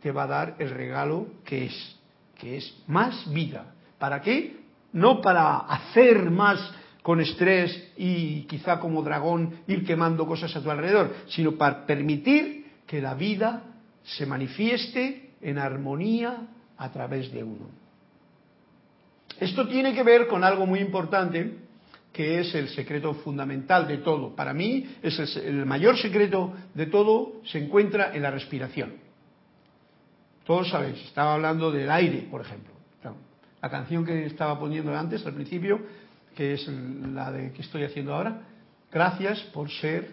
[0.00, 1.96] te va a dar el regalo que es,
[2.38, 3.74] que es más vida.
[3.98, 4.56] ¿Para qué?
[4.94, 6.72] No para hacer más
[7.06, 12.66] con estrés y quizá como dragón ir quemando cosas a tu alrededor, sino para permitir
[12.84, 13.62] que la vida
[14.02, 17.68] se manifieste en armonía a través de uno.
[19.38, 21.58] Esto tiene que ver con algo muy importante,
[22.12, 24.34] que es el secreto fundamental de todo.
[24.34, 28.94] Para mí, es el, mayor secreto de todo se encuentra en la respiración.
[30.44, 32.74] Todos sabéis, estaba hablando del aire, por ejemplo.
[33.62, 35.80] La canción que estaba poniendo antes, al principio,
[36.36, 38.42] que es la de que estoy haciendo ahora,
[38.92, 40.10] gracias por ser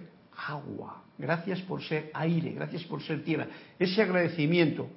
[0.47, 1.03] agua.
[1.17, 3.47] Gracias por ser aire, gracias por ser tierra.
[3.77, 4.89] Ese agradecimiento,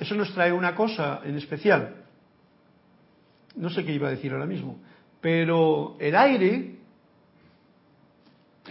[0.00, 1.94] eso nos trae una cosa en especial.
[3.56, 4.80] No sé qué iba a decir ahora mismo,
[5.20, 6.74] pero el aire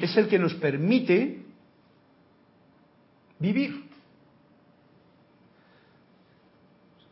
[0.01, 1.41] es el que nos permite
[3.39, 3.84] vivir.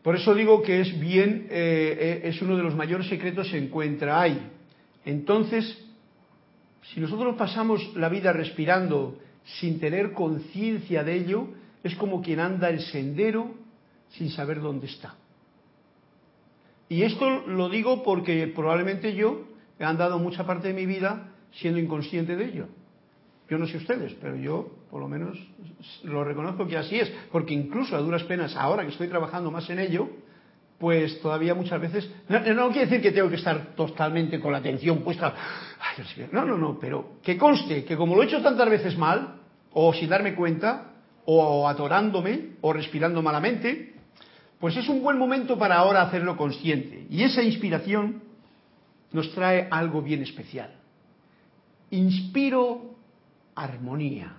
[0.03, 3.57] Por eso digo que es bien, eh, eh, es uno de los mayores secretos se
[3.57, 4.51] encuentra ahí.
[5.05, 5.83] Entonces,
[6.93, 9.17] si nosotros pasamos la vida respirando
[9.59, 11.47] sin tener conciencia de ello,
[11.83, 13.55] es como quien anda el sendero
[14.09, 15.15] sin saber dónde está.
[16.89, 19.45] Y esto lo digo porque probablemente yo
[19.79, 22.67] he andado mucha parte de mi vida siendo inconsciente de ello.
[23.49, 25.37] Yo no sé ustedes, pero yo por lo menos
[26.03, 29.69] lo reconozco que así es, porque incluso a duras penas, ahora que estoy trabajando más
[29.69, 30.09] en ello,
[30.81, 34.57] pues todavía muchas veces, no, no, quiere decir que tengo que estar totalmente con la
[34.57, 35.33] atención puesta,
[36.31, 39.35] no, no, no, pero que conste que como lo he hecho tantas veces mal,
[39.73, 40.93] o sin darme cuenta,
[41.25, 43.93] o atorándome, o respirando malamente,
[44.59, 47.05] pues es un buen momento para ahora hacerlo consciente.
[47.09, 48.23] Y esa inspiración
[49.11, 50.75] nos trae algo bien especial.
[51.91, 52.95] Inspiro
[53.53, 54.35] armonía.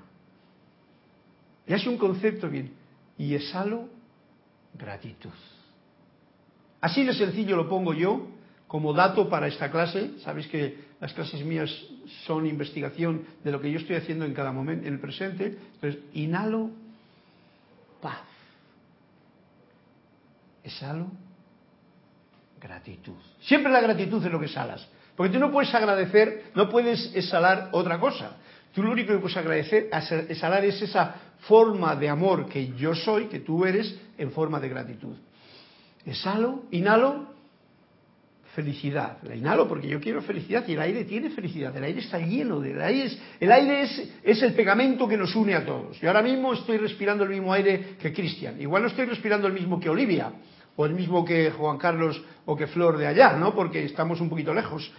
[1.67, 2.73] Y es un concepto bien.
[3.17, 3.89] Y exhalo
[4.75, 5.31] gratitud.
[6.83, 8.27] Así de sencillo lo pongo yo
[8.67, 10.19] como dato para esta clase.
[10.19, 11.71] Sabéis que las clases mías
[12.27, 15.57] son investigación de lo que yo estoy haciendo en cada momento, en el presente.
[15.75, 16.71] Entonces, inhalo
[18.01, 18.19] paz.
[20.65, 21.07] Exhalo
[22.61, 23.17] gratitud.
[23.41, 24.87] Siempre la gratitud es lo que exhalas.
[25.17, 28.39] Porque tú no puedes agradecer, no puedes exhalar otra cosa.
[28.75, 29.89] Tú lo único que puedes agradecer,
[30.29, 34.69] exhalar es esa forma de amor que yo soy, que tú eres, en forma de
[34.69, 35.17] gratitud.
[36.05, 37.33] Exhalo, inhalo,
[38.55, 39.19] felicidad.
[39.23, 41.77] La inhalo porque yo quiero felicidad y el aire tiene felicidad.
[41.77, 43.05] El aire está lleno de aire.
[43.07, 43.83] Es, el aire
[44.23, 45.99] es, el pegamento que nos une a todos.
[46.01, 48.61] Yo ahora mismo estoy respirando el mismo aire que Cristian.
[48.61, 50.33] Igual no estoy respirando el mismo que Olivia,
[50.77, 53.55] o el mismo que Juan Carlos o que Flor de allá, ¿no?
[53.55, 54.91] Porque estamos un poquito lejos.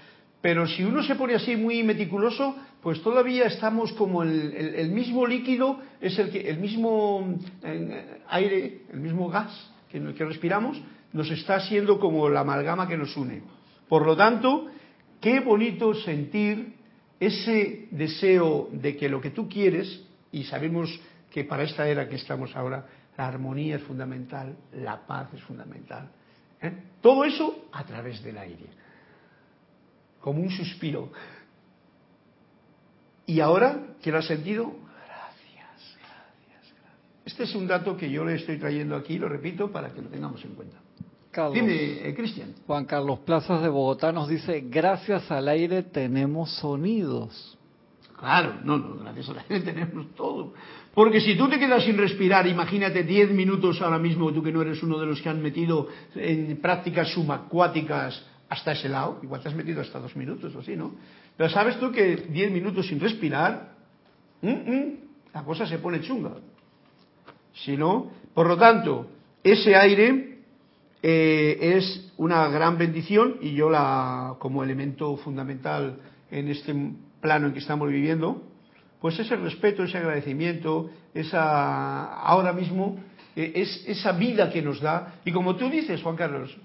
[0.41, 5.25] Pero si uno se pone así muy meticuloso, pues todavía estamos como el, el, mismo
[5.25, 10.81] líquido, es el, que, el mismo eh, aire, el mismo gas que, que respiramos,
[11.13, 13.43] nos está siendo como la amalgama que nos une.
[13.87, 14.67] Por lo tanto,
[15.21, 16.73] qué bonito sentir
[17.19, 22.15] ese deseo de que lo que tú quieres, y sabemos que para esta era que
[22.15, 26.09] estamos ahora, la armonía es fundamental, la paz es fundamental.
[26.59, 26.73] ¿eh?
[26.99, 28.65] Todo eso a través del aire,
[30.19, 31.11] como un suspiro.
[33.27, 34.73] Y ahora, ¿qué lo has sentido?
[37.25, 40.09] Este es un dato que yo le estoy trayendo aquí, lo repito, para que lo
[40.09, 40.77] tengamos en cuenta.
[41.51, 42.53] Dime, eh, Cristian.
[42.67, 47.57] Juan Carlos Plazas de Bogotá nos dice, gracias al aire tenemos sonidos.
[48.19, 50.53] Claro, no, no, gracias al aire tenemos todo.
[50.93, 54.61] Porque si tú te quedas sin respirar, imagínate 10 minutos ahora mismo, tú que no
[54.61, 59.49] eres uno de los que han metido en prácticas subacuáticas hasta ese lado, igual te
[59.49, 60.93] has metido hasta dos minutos o así, ¿no?
[61.35, 63.73] Pero sabes tú que 10 minutos sin respirar,
[64.41, 64.93] mm, mm,
[65.33, 66.33] la cosa se pone chunga.
[67.53, 69.07] Si no, por lo tanto,
[69.43, 70.39] ese aire
[71.01, 75.97] eh, es una gran bendición y yo la, como elemento fundamental
[76.31, 76.73] en este
[77.21, 78.41] plano en que estamos viviendo,
[78.99, 82.99] pues ese respeto, ese agradecimiento, esa, ahora mismo,
[83.35, 85.15] eh, es esa vida que nos da.
[85.25, 86.55] Y como tú dices, Juan Carlos,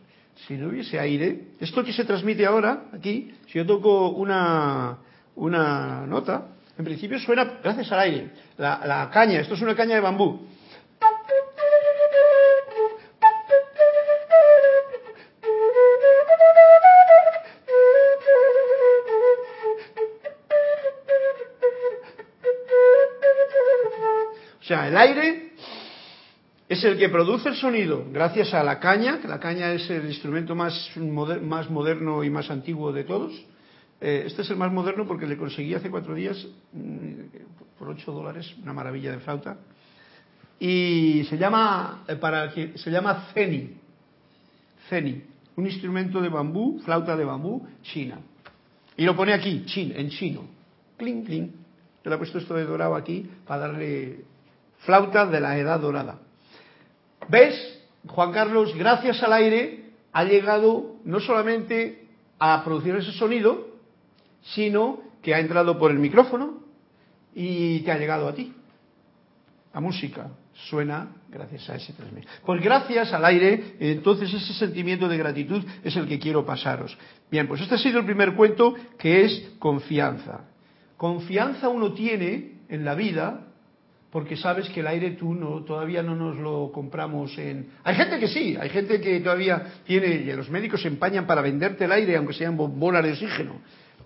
[0.47, 4.99] si no hubiese aire, esto que se transmite ahora, aquí, si yo toco una,
[5.35, 6.47] una nota,
[6.79, 8.31] en principio suena gracias al aire.
[8.57, 10.47] La caña, esto es una caña de bambú.
[24.89, 25.53] El aire
[26.69, 30.07] es el que produce el sonido gracias a la caña, que la caña es el
[30.07, 33.33] instrumento más, moderno y más antiguo de todos.
[34.01, 38.13] Eh, este es el más moderno porque le conseguí hace cuatro días mm, por ocho
[38.13, 39.59] dólares, una maravilla de flauta.
[40.59, 43.77] Y se llama, eh, para, se llama Ceni.
[44.89, 45.23] Ceni,
[45.57, 48.21] un instrumento de bambú, flauta de bambú, china.
[48.97, 50.45] Y lo pone aquí, chin, en chino.
[50.97, 51.53] Cling, cling.
[52.03, 54.25] Yo le he puesto esto de dorado aquí para darle
[54.81, 56.19] flauta de la edad dorada.
[57.29, 57.81] ¿Ves?
[58.07, 62.07] Juan Carlos, gracias al aire, ha llegado no solamente
[62.39, 63.69] a producir ese sonido,
[64.55, 66.63] sino que ha entrado por el micrófono
[67.35, 68.55] y te ha llegado a ti.
[69.75, 70.31] La música
[70.69, 72.31] suena gracias a ese transmisor.
[72.45, 76.97] Pues gracias al aire, entonces ese sentimiento de gratitud es el que quiero pasaros.
[77.31, 80.47] Bien, pues este ha sido el primer cuento que es confianza.
[80.97, 83.48] Confianza uno tiene en la vida
[84.11, 87.71] porque sabes que el aire tú no, todavía no nos lo compramos en...
[87.85, 91.85] Hay gente que sí, hay gente que todavía tiene, los médicos se empañan para venderte
[91.85, 93.61] el aire, aunque sean bombonas de oxígeno.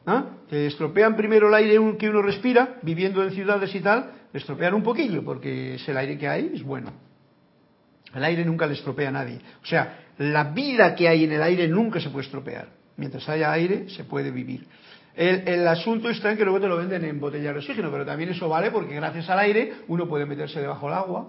[0.05, 0.25] ¿Ah?
[0.49, 4.75] Te estropean primero el aire que uno respira, viviendo en ciudades y tal, le estropean
[4.75, 6.93] un poquillo, porque es el aire que hay, es bueno.
[8.12, 9.38] El aire nunca le estropea a nadie.
[9.62, 12.69] O sea, la vida que hay en el aire nunca se puede estropear.
[12.97, 14.67] Mientras haya aire, se puede vivir.
[15.14, 18.31] El, asunto está en que luego te lo venden en botellas de oxígeno, pero también
[18.31, 21.29] eso vale porque gracias al aire uno puede meterse debajo del agua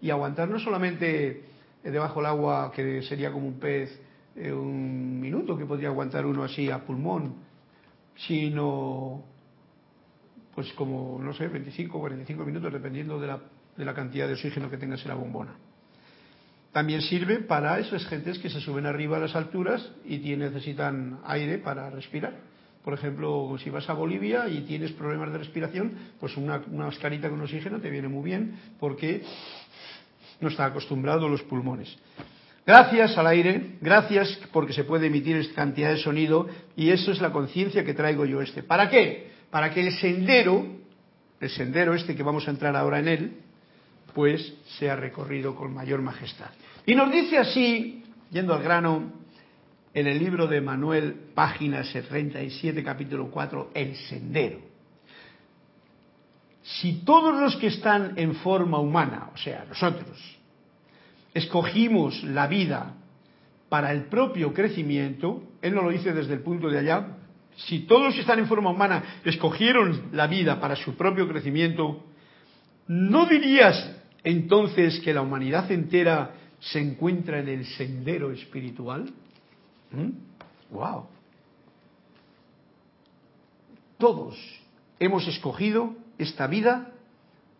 [0.00, 1.44] y aguantar no solamente
[1.84, 4.00] debajo del agua, que sería como un pez,
[4.34, 7.36] eh, un minuto que podría aguantar uno así a pulmón,
[8.16, 9.24] sino
[10.54, 13.40] pues como, no sé, 25 o 45 minutos, dependiendo de la,
[13.76, 15.54] de la cantidad de oxígeno que tengas en la bombona.
[16.72, 21.58] También sirve para esas gentes que se suben arriba a las alturas y necesitan aire
[21.58, 22.49] para respirar.
[22.84, 27.40] Por ejemplo, si vas a Bolivia y tienes problemas de respiración, pues una, mascarita con
[27.40, 29.22] oxígeno te viene muy bien porque
[30.40, 31.94] no está acostumbrado a los pulmones.
[32.66, 37.20] Gracias al aire, gracias porque se puede emitir esta cantidad de sonido y eso es
[37.20, 38.62] la conciencia que traigo yo este.
[38.62, 39.30] ¿Para qué?
[39.50, 40.66] Para que el sendero,
[41.40, 43.32] el sendero este que vamos a entrar ahora en él,
[44.14, 46.50] pues sea recorrido con mayor majestad.
[46.86, 49.19] Y nos dice así, yendo al grano,
[49.92, 54.58] en el libro de Manuel, página 77, capítulo 4, El Sendero.
[56.62, 60.18] Si todos los que están en forma humana, o sea, nosotros,
[61.34, 62.94] escogimos la vida
[63.68, 67.16] para el propio crecimiento, él no lo dice desde el punto de allá,
[67.56, 72.04] si todos los que están en forma humana escogieron la vida para su propio crecimiento,
[72.86, 79.10] ¿no dirías entonces que la humanidad entera se encuentra en el sendero espiritual?
[80.70, 81.00] ¡Wow!
[81.00, 81.06] ¿Mm?
[83.98, 84.36] Todos
[84.98, 86.90] hemos escogido esta vida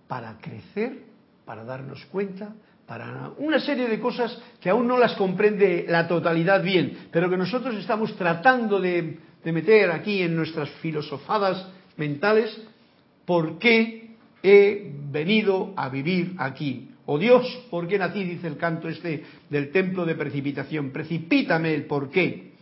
[0.09, 1.05] para crecer,
[1.45, 2.55] para darnos cuenta,
[2.91, 7.37] para una serie de cosas que aún no las comprende la totalidad bien, pero que
[7.37, 12.61] nosotros estamos tratando de, meter aquí en nuestras filosofadas mentales,
[13.25, 16.90] ¿por qué he venido a vivir aquí?
[17.13, 18.23] O Dios, ¿por qué nací?
[18.23, 20.91] Dice el canto este del templo de precipitación.
[20.91, 22.53] Precipítame el por qué.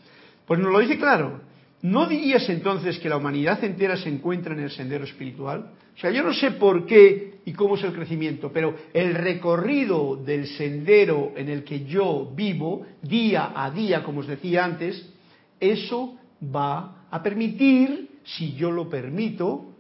[0.47, 1.43] Pues nos lo dice claro.
[1.83, 5.73] ¿No dirías entonces que la humanidad entera se encuentra en el sendero espiritual?
[5.95, 10.17] O sea, yo no sé por qué y cómo es el crecimiento, pero el recorrido
[10.17, 15.13] del sendero en el que yo vivo día a día, como os decía antes,
[15.61, 19.75] eso va a permitir, si yo lo permito,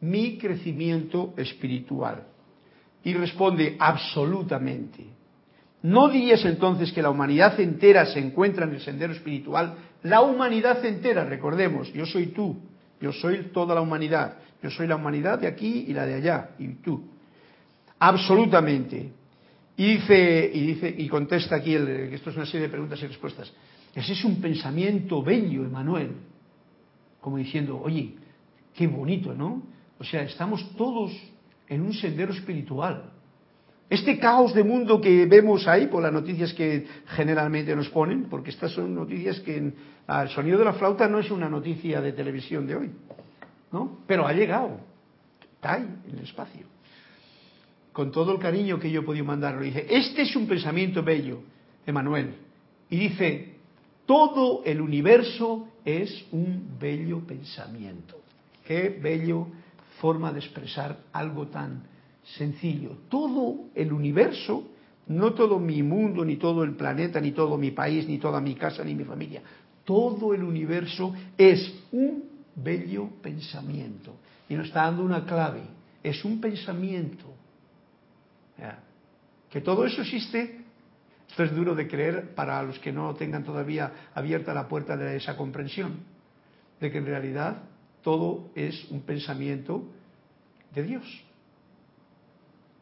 [0.00, 2.28] mi crecimiento espiritual.
[3.04, 5.04] Y responde absolutamente.
[5.82, 9.74] ¿No dirías entonces que la humanidad entera se encuentra en el sendero espiritual?
[10.02, 12.56] La humanidad entera, recordemos, yo soy tú,
[13.00, 14.38] yo soy toda la humanidad.
[14.64, 17.04] Yo soy la humanidad de aquí y la de allá, y tú.
[17.98, 19.12] Absolutamente.
[19.76, 23.06] Y dice, y dice, y contesta aquí, el, esto es una serie de preguntas y
[23.06, 23.52] respuestas.
[23.94, 26.12] Ese es un pensamiento bello, Emanuel.
[27.20, 28.14] Como diciendo, oye,
[28.74, 29.62] qué bonito, ¿no?
[29.98, 31.12] O sea, estamos todos
[31.68, 33.10] en un sendero espiritual.
[33.90, 38.50] Este caos de mundo que vemos ahí, por las noticias que generalmente nos ponen, porque
[38.50, 42.66] estas son noticias que el sonido de la flauta no es una noticia de televisión
[42.66, 42.90] de hoy.
[43.74, 43.98] ¿no?
[44.06, 44.80] Pero ha llegado,
[45.56, 46.66] está ahí, en el espacio.
[47.92, 51.42] Con todo el cariño que yo he podido mandarlo, dice, este es un pensamiento bello,
[51.84, 52.34] Emanuel.
[52.88, 53.56] Y dice,
[54.06, 58.20] todo el universo es un bello pensamiento.
[58.64, 59.48] Qué bello
[60.00, 61.82] forma de expresar algo tan
[62.36, 62.98] sencillo.
[63.08, 64.64] Todo el universo,
[65.06, 68.54] no todo mi mundo, ni todo el planeta, ni todo mi país, ni toda mi
[68.54, 69.42] casa, ni mi familia.
[69.84, 72.24] Todo el universo es un
[72.54, 74.14] bello pensamiento.
[74.48, 75.60] Y nos está dando una clave.
[76.02, 77.24] Es un pensamiento.
[79.50, 80.60] Que todo eso existe,
[81.28, 85.16] esto es duro de creer para los que no tengan todavía abierta la puerta de
[85.16, 86.00] esa comprensión,
[86.80, 87.62] de que en realidad
[88.04, 89.82] todo es un pensamiento
[90.74, 91.24] de Dios.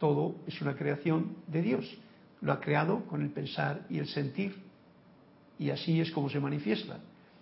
[0.00, 1.98] Todo es una creación de Dios.
[2.40, 4.56] Lo ha creado con el pensar y el sentir.
[5.60, 6.98] Y así es como se manifiesta.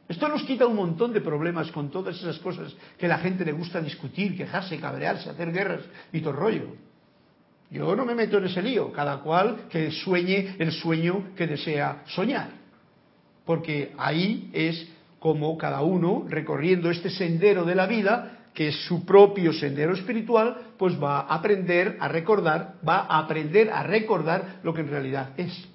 [0.07, 3.53] Esto nos quita un montón de problemas con todas esas cosas que la gente le
[3.53, 5.81] gusta discutir, quejarse, cabrearse, hacer guerras
[6.13, 6.75] y todo rollo.
[7.71, 12.03] Yo no me meto en ese lío, cada cual que sueñe el sueño que desea
[12.09, 12.51] soñar.
[13.47, 14.87] Porque ahí es
[15.21, 20.73] como cada uno, recorriendo este sendero de la vida, que es su propio sendero espiritual,
[20.77, 25.31] pues va a aprender a recordar, va a aprender a recordar lo que en realidad
[25.37, 25.69] es.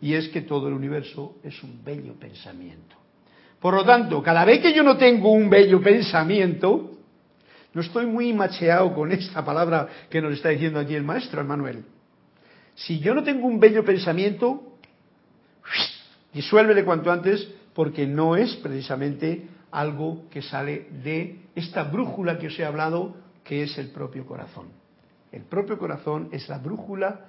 [0.00, 2.96] Y es que todo el universo es un bello pensamiento.
[3.60, 6.92] Por lo tanto, cada vez que yo no tengo un bello pensamiento,
[7.74, 11.84] no estoy muy macheado con esta palabra que nos está diciendo aquí el maestro Manuel.
[12.76, 14.78] Si yo no tengo un bello pensamiento,
[16.32, 17.48] disuélvele cuanto antes,
[17.78, 23.14] porque no es precisamente algo que sale de esta brújula que os he hablado,
[23.44, 24.66] que es el propio corazón.
[25.30, 27.26] El propio corazón es la brújula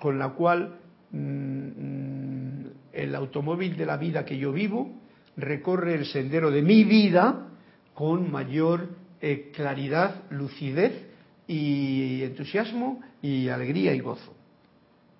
[0.00, 0.80] con la cual
[1.12, 2.62] mm,
[2.92, 4.98] el automóvil de la vida que yo vivo
[5.36, 7.46] recorre el sendero de mi vida
[7.94, 8.88] con mayor
[9.20, 11.06] eh, claridad, lucidez
[11.46, 14.34] y entusiasmo y alegría y gozo.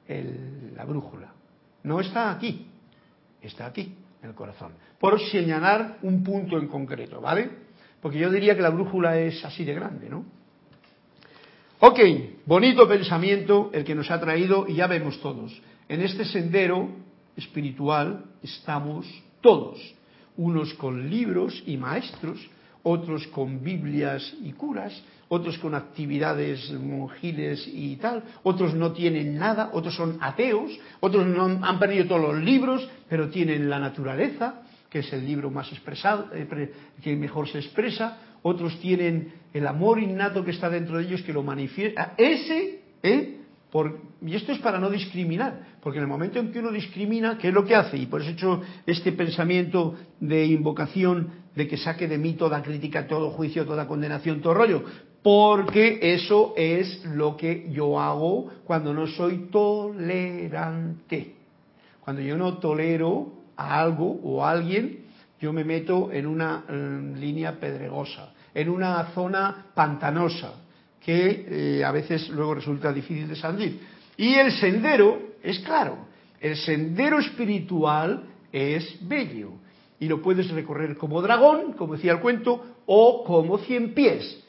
[0.09, 1.33] la brújula.
[1.85, 2.67] No está aquí,
[3.41, 3.95] está aquí,
[4.29, 4.73] el corazón.
[5.01, 7.51] Por señalar un punto en concreto, ¿vale?
[8.01, 10.25] Porque yo diría que la brújula es así de grande, ¿no?
[11.81, 11.99] Ok,
[12.45, 15.61] bonito pensamiento el que nos ha traído y ya vemos todos.
[15.89, 16.89] En este sendero
[17.37, 19.07] espiritual estamos
[19.41, 19.79] todos
[20.37, 22.39] unos con libros y maestros,
[22.83, 29.71] otros con Biblias y curas, otros con actividades monjiles y tal, otros no tienen nada,
[29.73, 30.71] otros son ateos,
[31.01, 35.51] otros no han perdido todos los libros, pero tienen la naturaleza, que es el libro
[35.51, 36.73] más expresado, eh,
[37.03, 41.33] que mejor se expresa, otros tienen el amor innato que está dentro de ellos, que
[41.33, 42.15] lo manifiesta.
[42.17, 43.39] Ese, ¿eh?
[44.23, 47.49] y esto es para no discriminar, porque en el momento en que uno discrimina, ¿qué
[47.49, 47.99] es lo que hace?
[47.99, 52.63] Y por eso he hecho este pensamiento de invocación de que saque de mí toda
[52.63, 54.85] crítica, todo juicio, toda condenación, todo rollo,
[55.23, 61.35] porque eso es lo que yo hago cuando no soy tolerante.
[62.01, 65.01] Cuando yo no tolero a algo o a alguien,
[65.41, 70.53] yo me meto en una mm, línea pedregosa, en una zona pantanosa,
[71.01, 73.81] que eh, a veces luego resulta difícil de salir.
[74.17, 76.07] Y el sendero es claro,
[76.41, 79.53] el sendero espiritual es bello
[80.01, 84.45] y lo puedes recorrer como dragón, como decía el cuento, o como cien pies,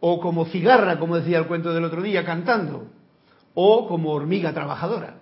[0.00, 2.86] o como cigarra, como decía el cuento del otro día, cantando,
[3.54, 5.18] o como hormiga trabajadora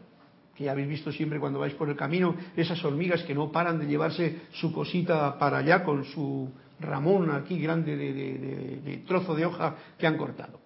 [0.56, 3.78] que ya habéis visto siempre cuando vais por el camino, esas hormigas que no paran
[3.78, 9.76] de llevarse su cosita para allá con su ramón aquí grande de, trozo de hoja
[9.98, 10.58] que han cortado.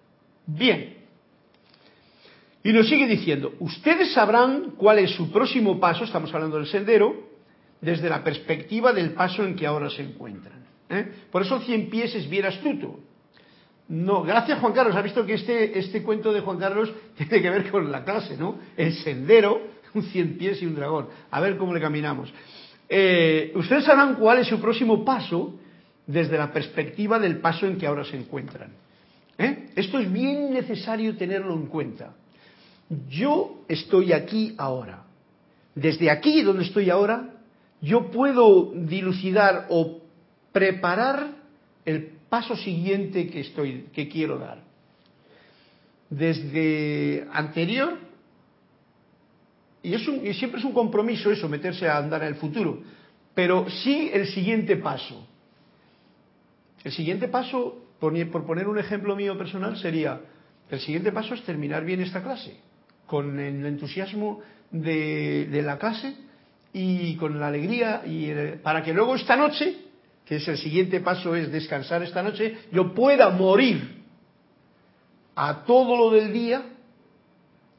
[0.47, 0.97] Bien.
[2.63, 7.30] Y nos sigue diciendo, ustedes sabrán cuál es su próximo paso, estamos hablando del sendero,
[7.81, 10.63] desde la perspectiva del paso en que ahora se encuentran.
[10.89, 11.11] ¿eh?
[11.31, 12.99] Por eso cien pies es bien astuto.
[13.89, 17.49] No, gracias Juan Carlos, ha visto que este, este cuento de Juan Carlos tiene que
[17.49, 18.57] ver con la clase, ¿no?
[18.77, 21.07] El sendero un cien pies y un dragón.
[21.29, 22.31] A ver cómo le caminamos.
[22.87, 25.59] Eh, ustedes sabrán cuál es su próximo paso
[26.05, 28.71] desde la perspectiva del paso en que ahora se encuentran.
[29.37, 29.69] ¿Eh?
[29.75, 32.13] Esto es bien necesario tenerlo en cuenta.
[33.09, 35.03] Yo estoy aquí ahora.
[35.73, 37.29] Desde aquí donde estoy ahora,
[37.81, 40.01] yo puedo dilucidar o
[40.51, 41.35] preparar
[41.85, 44.63] el paso siguiente que estoy, que quiero dar.
[46.09, 47.97] Desde anterior
[49.83, 49.97] y,
[50.33, 52.81] siempre es un compromiso eso, meterse a andar en el futuro.
[53.33, 55.27] Pero sí el siguiente paso.
[56.83, 60.21] El siguiente paso, por, poner un ejemplo mío personal, sería,
[60.69, 62.57] el siguiente paso es terminar bien esta clase,
[63.07, 66.15] con el entusiasmo de, la clase
[66.73, 68.31] y con la alegría, y
[68.63, 69.75] para que luego esta noche,
[70.25, 74.01] que es el siguiente paso es descansar esta noche, yo pueda morir
[75.35, 76.63] a todo lo del día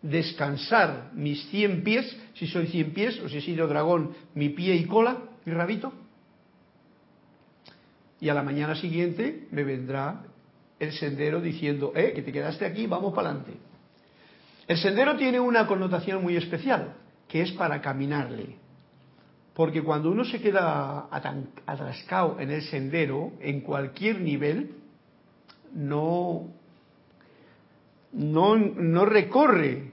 [0.03, 4.74] descansar mis cien pies, si soy cien pies, o si he sido dragón, mi pie
[4.74, 5.93] y cola, mi rabito.
[8.20, 10.22] Y a la mañana siguiente me vendrá
[10.78, 13.53] el sendero diciendo, eh, que te quedaste aquí, vamos para adelante.
[14.66, 16.95] El sendero tiene una connotación muy especial,
[17.28, 18.57] que es para caminarle.
[19.55, 24.76] Porque cuando uno se queda atascado en el sendero, en cualquier nivel,
[25.74, 26.48] no,
[28.12, 29.92] no, no recorre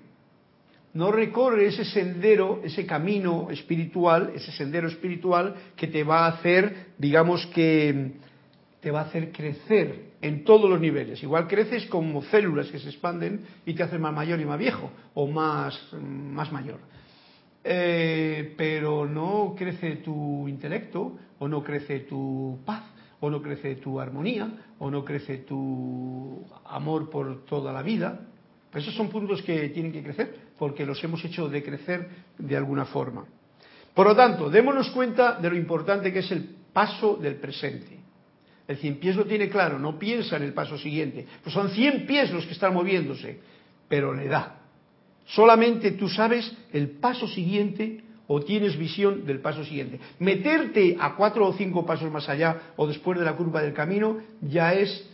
[0.94, 6.88] no recorre ese sendero, ese camino espiritual, ese sendero espiritual que te va a hacer,
[6.98, 8.14] digamos que
[8.82, 11.22] te va a hacer crecer en todos los niveles.
[11.22, 14.90] Igual creces como células que se expanden y te hacen más mayor y más viejo,
[15.14, 16.80] o más, más mayor.
[17.72, 22.82] Eh, pero no crece tu intelecto, o no crece tu paz,
[23.20, 28.22] o no crece tu armonía, o no crece tu amor por toda la vida.
[28.74, 32.10] Esos son puntos que tienen que crecer porque los hemos hecho decrecer
[32.40, 33.26] de alguna forma.
[33.94, 38.00] Por lo tanto, démonos cuenta de lo importante que es el paso del presente.
[38.68, 41.28] El cien pies lo tiene claro, no piensa en el paso siguiente.
[41.44, 43.40] Pues son cien pies los que están moviéndose,
[43.88, 44.59] pero le da.
[45.30, 50.00] Solamente tú sabes el paso siguiente o tienes visión del paso siguiente.
[50.20, 54.18] Meterte a cuatro o cinco pasos más allá o después de la curva del camino
[54.42, 55.08] ya es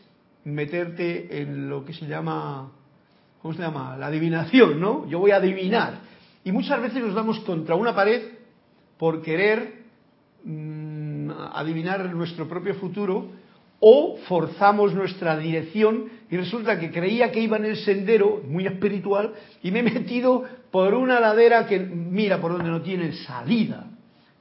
[0.44, 2.72] meterte en lo que se llama
[3.42, 3.96] ¿cómo se llama?
[3.96, 5.08] La adivinación, ¿no?
[5.08, 6.00] Yo voy a adivinar.
[6.44, 8.24] Y muchas veces nos damos contra una pared
[8.98, 9.84] por querer
[10.44, 13.28] mm, adivinar nuestro propio futuro
[13.80, 19.34] o forzamos nuestra dirección y resulta que creía que iba en el sendero muy espiritual
[19.62, 23.88] y me he metido por una ladera que mira por donde no tiene salida.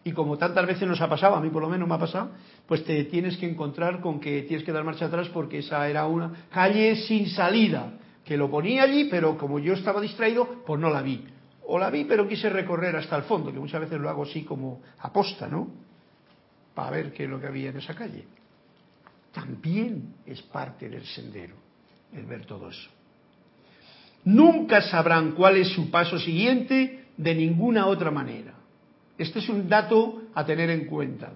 [0.05, 2.31] Y como tantas veces nos ha pasado, a mí por lo menos me ha pasado,
[2.67, 6.07] pues te tienes que encontrar con que tienes que dar marcha atrás porque esa era
[6.07, 10.91] una calle sin salida que lo ponía allí, pero como yo estaba distraído, pues no
[10.91, 11.25] la vi.
[11.67, 14.45] O la vi, pero quise recorrer hasta el fondo, que muchas veces lo hago así
[14.45, 15.69] como aposta, ¿no?
[16.75, 18.25] Para ver qué es lo que había en esa calle.
[19.35, 21.57] También es parte del sendero
[22.15, 22.89] el ver todo eso.
[24.25, 28.55] Nunca sabrán cuál es su paso siguiente de ninguna otra manera.
[29.19, 31.33] Este es un dato a tener en cuenta.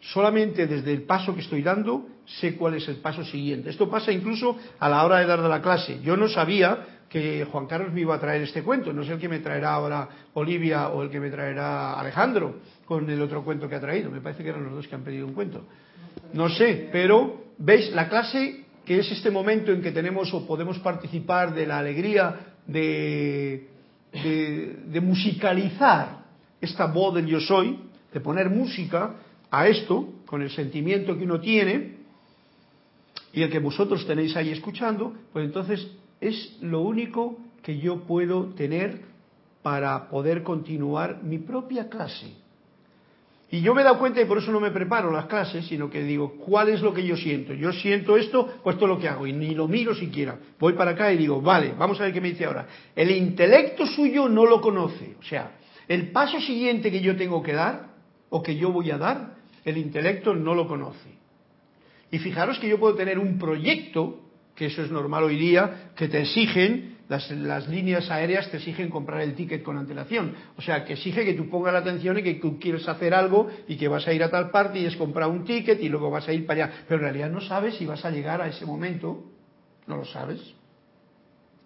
[0.00, 3.70] Solamente desde el paso que estoy dando sé cuál es el paso siguiente.
[3.70, 6.00] Esto pasa incluso a la hora de dar de la clase.
[6.02, 9.18] Yo no sabía que Juan Carlos me iba a traer este cuento, no sé el
[9.18, 13.68] que me traerá ahora Olivia o el que me traerá Alejandro con el otro cuento
[13.68, 14.10] que ha traído.
[14.10, 15.66] Me parece que eran los dos que han pedido un cuento.
[16.32, 20.78] No sé, pero veis la clase que es este momento en que tenemos o podemos
[20.78, 23.68] participar de la alegría de,
[24.12, 26.24] de musicalizar
[26.60, 27.78] esta voz del yo soy,
[28.12, 29.14] de poner música
[29.50, 32.00] a esto, con el sentimiento que uno tiene,
[33.32, 35.86] y el que vosotros tenéis ahí escuchando, pues entonces
[36.20, 39.02] es lo único que yo puedo tener
[39.62, 42.32] para poder continuar mi propia clase.
[43.52, 45.90] Y yo me he dado cuenta y por eso no me preparo las clases, sino
[45.90, 47.52] que digo, ¿cuál es lo que yo siento?
[47.52, 50.38] Yo siento esto, pues esto es lo que hago, y ni lo miro siquiera.
[50.58, 52.68] Voy para acá y digo, vale, vamos a ver qué me dice ahora.
[52.94, 55.16] El intelecto suyo no lo conoce.
[55.18, 55.56] O sea,
[55.88, 57.88] el paso siguiente que yo tengo que dar,
[58.28, 59.34] o que yo voy a dar,
[59.64, 61.10] el intelecto no lo conoce.
[62.12, 64.20] Y fijaros que yo puedo tener un proyecto,
[64.54, 69.20] que eso es normal hoy día, que te exigen las, líneas aéreas te exigen comprar
[69.22, 70.32] el ticket con antelación.
[70.56, 73.48] O sea, que exige que tú pongas la atención y que tú quieres hacer algo
[73.66, 76.08] y que vas a ir a tal parte y es comprar un ticket y luego
[76.08, 76.74] vas a ir para allá.
[76.86, 79.24] Pero en realidad no sabes si vas a llegar a ese momento.
[79.88, 80.40] No lo sabes.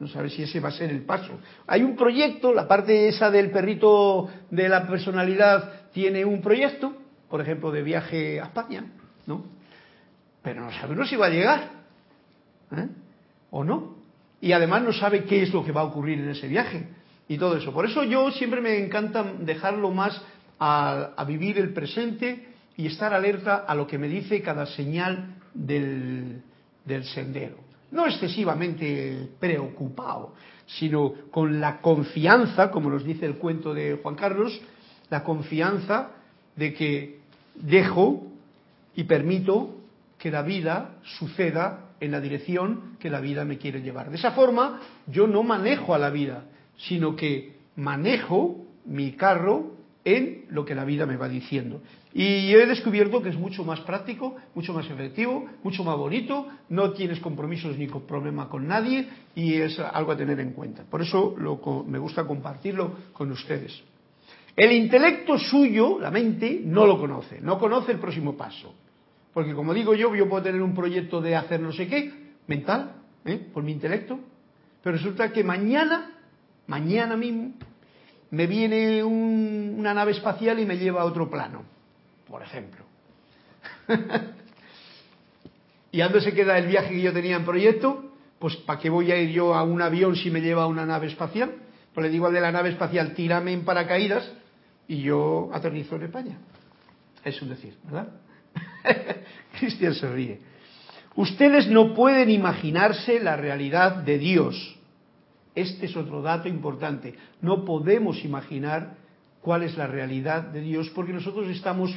[0.01, 1.39] No sabes si ese va a ser el paso.
[1.67, 6.95] Hay un proyecto, la parte esa del perrito de la personalidad tiene un proyecto,
[7.29, 8.87] por ejemplo, de viaje a España,
[9.27, 9.45] ¿no?
[10.43, 11.71] Pero no sabemos si va a llegar.
[12.77, 12.89] ¿eh?
[13.51, 13.94] ¿O no?
[14.45, 16.87] Y además no sabe qué es lo que va a ocurrir en ese viaje
[17.27, 17.73] y todo eso.
[17.73, 20.21] Por eso yo siempre me encanta dejarlo más
[20.61, 26.43] a, vivir el presente y estar alerta a lo que me dice cada señal del,
[26.85, 27.57] del sendero.
[27.91, 30.35] No excesivamente preocupado,
[30.67, 34.61] sino con la confianza, como nos dice el cuento de Juan Carlos,
[35.09, 36.11] la confianza
[36.55, 37.19] de que
[37.55, 38.27] dejo
[38.95, 39.75] y permito
[40.19, 44.11] que la vida suceda en la dirección que la vida me quiere llevar.
[44.11, 46.45] De esa forma, yo no manejo a la vida,
[46.77, 49.75] sino que manejo mi carro
[50.05, 51.81] en lo que la vida me va diciendo.
[52.13, 56.93] Y he descubierto que es mucho más práctico, mucho más efectivo, mucho más bonito, no
[56.93, 60.85] tienes compromisos ni problema con nadie y es algo a tener en cuenta.
[60.85, 61.35] Por eso
[61.89, 63.83] me gusta compartirlo con ustedes.
[64.57, 68.73] El intelecto suyo, la mente, no lo conoce, no conoce el próximo paso.
[69.35, 72.13] Porque como digo yo, yo puedo tener un proyecto de hacer no sé qué,
[72.47, 72.93] mental,
[73.25, 73.51] ¿eh?
[73.53, 74.21] por mi intelecto,
[74.83, 76.13] pero resulta que mañana,
[76.69, 77.55] mañana mismo,
[78.31, 81.63] me viene una nave espacial y me lleva a otro plano,
[82.29, 82.85] por ejemplo.
[85.91, 88.13] ¿Y dónde se queda el viaje que yo tenía en proyecto?
[88.39, 90.87] Pues ¿para qué voy a ir yo a un avión si me lleva a una
[90.87, 91.55] nave espacial?
[91.93, 94.33] Pues le digo al de la nave espacial, tírame en paracaídas
[94.89, 96.39] y yo aterrizo en España.
[97.25, 98.09] Es un decir, ¿verdad?
[99.59, 100.41] Cristian se ríe.
[101.17, 104.77] Ustedes no pueden imaginarse la realidad de Dios.
[105.55, 107.15] Este es otro dato importante.
[107.41, 108.97] No podemos imaginar
[109.41, 111.95] cuál es la realidad de Dios porque nosotros estamos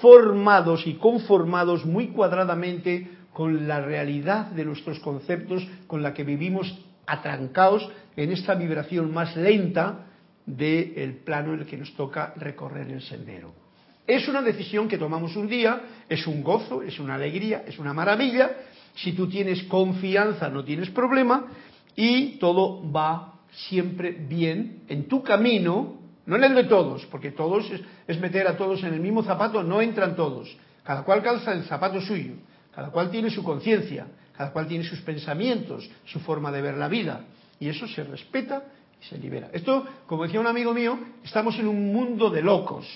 [0.00, 6.76] formados y conformados muy cuadradamente con la realidad de nuestros conceptos, con la que vivimos
[7.06, 10.06] atrancados en esta vibración más lenta
[10.44, 13.69] del plano en el que nos toca recorrer el sendero.
[14.06, 17.92] Es una decisión que tomamos un día, es un gozo, es una alegría, es una
[17.92, 18.56] maravilla.
[18.96, 21.46] Si tú tienes confianza no tienes problema
[21.94, 23.34] y todo va
[23.68, 27.70] siempre bien en tu camino, no en el de todos, porque todos
[28.06, 30.56] es, meter a todos en el mismo zapato, no entran todos.
[30.84, 32.34] Cada cual calza el zapato suyo,
[32.74, 36.88] cada cual tiene su conciencia, cada cual tiene sus pensamientos, su forma de ver la
[36.88, 37.24] vida.
[37.58, 38.64] Y eso se respeta
[39.00, 39.50] y se libera.
[39.52, 42.86] Esto, como decía un amigo mío, estamos en un mundo de locos.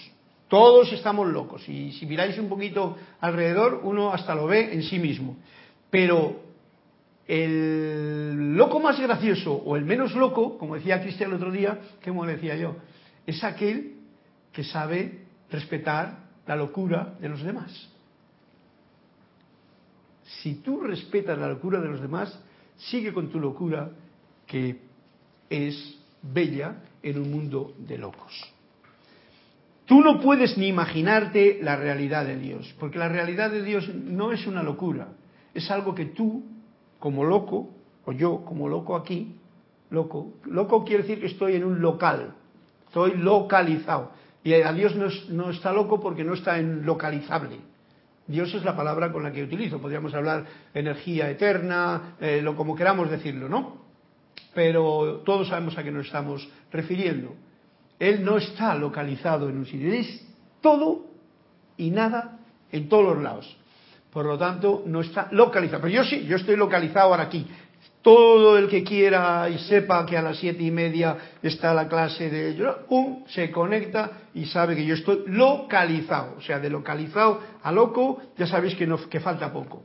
[0.49, 4.99] Todos estamos locos y si miráis un poquito alrededor, uno hasta lo ve en sí
[4.99, 5.37] mismo.
[5.91, 6.41] Pero
[7.27, 12.27] el loco más gracioso o el menos loco, como decía Cristian el otro día, como
[12.27, 12.77] decía yo,
[13.27, 13.95] es aquel
[14.53, 17.89] que sabe respetar la locura de los demás.
[20.25, 22.39] Si tú respetas la locura de los demás,
[22.77, 23.91] sigue con tu locura
[24.47, 24.79] que
[25.49, 28.54] es bella en un mundo de locos.
[29.87, 34.33] Tú no puedes ni imaginarte la realidad de Dios, porque la realidad de Dios no
[34.33, 35.09] es una locura,
[35.53, 36.45] es algo que tú,
[36.99, 37.71] como loco,
[38.07, 39.37] o yo como loco aquí,
[39.91, 42.35] loco, loco quiere decir que estoy en un local,
[42.87, 44.13] estoy localizado.
[44.43, 44.95] Y a Dios
[45.31, 47.57] no, está loco porque no está en localizable.
[48.27, 49.81] Dios es la palabra con la que utilizo.
[49.81, 53.85] Podríamos hablar energía eterna, eh, lo como queramos decirlo, ¿no?
[54.55, 57.35] Pero todos sabemos a qué nos estamos refiriendo.
[58.05, 60.25] Él no está localizado en un sitio, es
[60.61, 61.07] todo
[61.77, 62.39] y nada
[62.71, 63.57] en todos los lados.
[64.13, 65.83] Por lo tanto, no está localizado.
[65.83, 67.47] Pero yo sí, yo estoy localizado ahora aquí.
[68.03, 72.29] Todo el que quiera y sepa que a las siete y media está la clase
[72.29, 73.25] de ¡pum!
[73.27, 76.35] se conecta y sabe que yo estoy localizado.
[76.37, 79.83] O sea, de localizado a loco, ya sabéis que, que falta poco.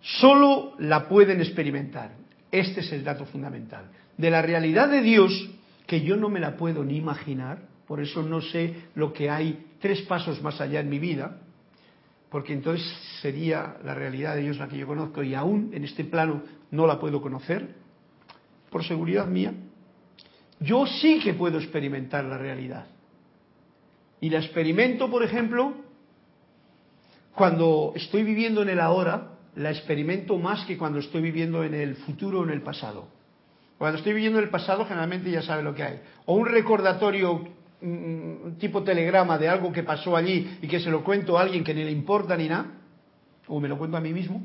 [0.00, 2.12] Solo la pueden experimentar.
[2.52, 3.86] Este es el dato fundamental.
[4.16, 5.50] De la realidad de Dios
[5.86, 9.66] que yo no me la puedo ni imaginar, por eso no sé lo que hay
[9.80, 11.40] tres pasos más allá en mi vida,
[12.30, 12.84] porque entonces
[13.22, 16.86] sería la realidad de Dios la que yo conozco y aún en este plano no
[16.86, 17.74] la puedo conocer,
[18.70, 19.54] por seguridad mía.
[20.58, 22.86] yo sí que puedo experimentar la realidad.
[24.20, 25.74] Y la experimento, por ejemplo,
[27.34, 31.96] cuando estoy viviendo en el ahora, la experimento más que cuando estoy viviendo en el
[31.96, 33.08] futuro o en el pasado.
[33.78, 36.00] Cuando estoy viviendo en el pasado, generalmente ya sabe lo que hay.
[36.24, 37.46] O un recordatorio
[37.80, 41.62] mm, tipo telegrama de algo que pasó allí y que se lo cuento a alguien
[41.62, 42.72] que ni le importa ni nada,
[43.48, 44.42] o me lo cuento a mí mismo.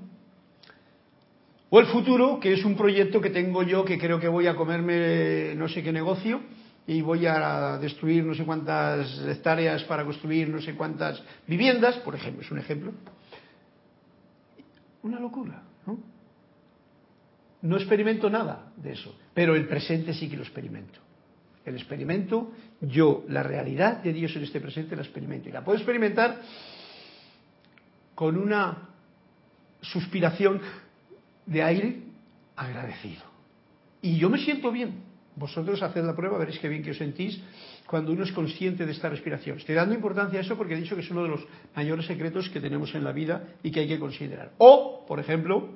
[1.70, 4.58] O el futuro, que es un proyecto que tengo yo que creo que voy a
[4.58, 6.42] comerme no sé qué negocio
[6.86, 12.16] y voy a destruir no sé cuántas hectáreas para construir no sé cuántas viviendas, por
[12.16, 12.92] ejemplo, es un ejemplo.
[15.04, 15.98] Una locura, ¿no?
[17.62, 21.00] No experimento nada de eso, pero el presente sí que lo experimento.
[21.64, 22.52] El experimento,
[22.82, 25.48] yo, la realidad de Dios en este presente la experimento.
[25.48, 26.42] Y la puedo experimentar
[28.16, 28.90] con una
[29.82, 30.60] suspiración
[31.46, 32.00] de aire
[32.56, 33.24] agradecido.
[34.02, 35.04] Y yo me siento bien.
[35.36, 37.42] Vosotros haced la prueba, veréis qué bien que os sentís
[37.88, 39.58] cuando uno es consciente de esta respiración.
[39.58, 41.46] Estoy dando importancia a eso porque he dicho que es uno de los
[41.76, 44.52] mayores secretos que tenemos en la vida y que hay que considerar.
[44.58, 45.70] O, por ejemplo,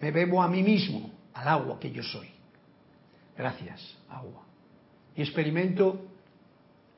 [0.00, 2.28] me bebo a mí mismo, al agua que yo soy.
[3.36, 4.42] Gracias, agua.
[5.16, 6.00] Y experimento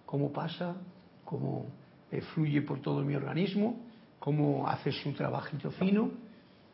[0.07, 0.77] cómo pasa,
[1.25, 1.67] cómo
[2.35, 3.81] fluye por todo mi organismo,
[4.19, 6.11] cómo hace su trabajito fino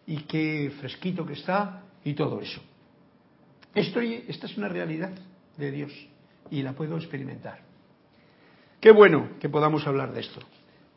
[0.06, 2.60] y qué fresquito que está y todo eso.
[3.74, 5.12] Esto, esta es una realidad
[5.56, 5.92] de Dios
[6.50, 7.60] y la puedo experimentar.
[8.80, 10.40] Qué bueno que podamos hablar de esto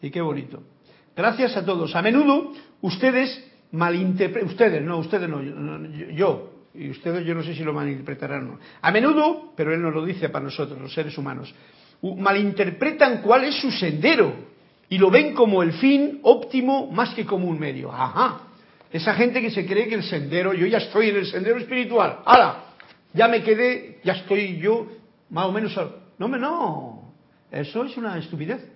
[0.02, 0.64] y qué bonito.
[1.16, 1.96] Gracias a todos.
[1.96, 5.42] A menudo ustedes malinterpretan, ustedes, no, ustedes no,
[6.12, 8.60] yo, y ustedes yo no sé si lo malinterpretarán o no.
[8.82, 11.54] A menudo, pero él nos lo dice para nosotros, los seres humanos,
[12.02, 14.34] malinterpretan cuál es su sendero
[14.90, 17.92] y lo ven como el fin óptimo más que como un medio.
[17.92, 18.42] Ajá.
[18.92, 22.20] Esa gente que se cree que el sendero, yo ya estoy en el sendero espiritual.
[22.26, 22.64] ¡Hala!
[23.14, 24.88] Ya me quedé, ya estoy yo
[25.30, 25.80] más o menos.
[26.18, 27.14] No, no.
[27.52, 28.68] Eso es una estupidez.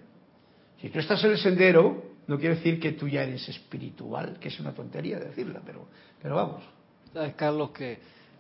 [0.82, 4.48] Si tú estás en el sendero, no quiere decir que tú ya eres espiritual, que
[4.48, 5.88] es una tontería decirla, pero,
[6.22, 6.64] pero vamos.
[7.14, 8.00] Sabes, Carlos, que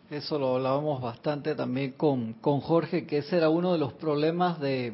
[0.09, 4.59] eso lo hablábamos bastante también con, con Jorge, que ese era uno de los problemas
[4.59, 4.93] de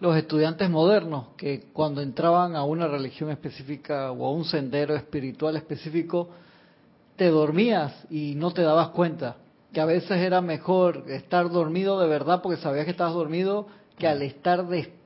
[0.00, 5.56] los estudiantes modernos, que cuando entraban a una religión específica o a un sendero espiritual
[5.56, 6.28] específico,
[7.16, 9.36] te dormías y no te dabas cuenta.
[9.72, 13.66] Que a veces era mejor estar dormido de verdad porque sabías que estabas dormido
[13.98, 15.03] que al estar despierto,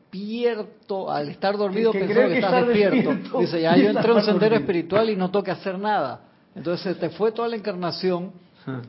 [1.09, 3.41] al estar dormido pensando que, estás despierto.
[3.41, 6.21] Dice, ya yo entré a un sendero espiritual y no tengo que hacer nada.
[6.55, 8.33] Entonces te fue toda la encarnación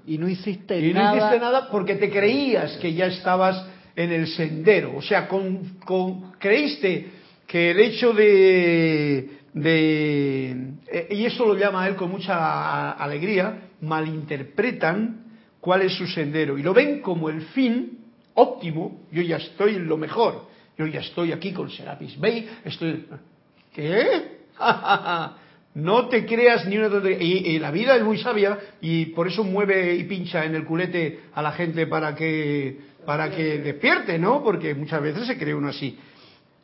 [0.05, 0.87] y no hiciste nada.
[0.87, 3.65] Y no hiciste nada porque te creías que ya estabas
[3.95, 4.95] en el sendero.
[4.95, 5.77] O sea, con,
[6.39, 7.11] creíste
[7.45, 10.51] que el hecho de, de,
[10.87, 15.25] eh, y eso lo llama él con mucha alegría, malinterpretan
[15.59, 17.99] cuál es su sendero y lo ven como el fin
[18.33, 19.01] óptimo.
[19.11, 20.48] Yo ya estoy en lo mejor.
[20.79, 22.49] Yo ya estoy aquí con Serapis Bay.
[22.63, 23.05] Estoy.
[23.73, 24.39] ¿Qué?
[25.71, 29.43] No te creas ni una y, y, la vida es muy sabia y por eso
[29.43, 34.43] mueve y pincha en el culete a la gente para que para que despierte, ¿no?
[34.43, 35.95] Porque muchas veces se cree uno así.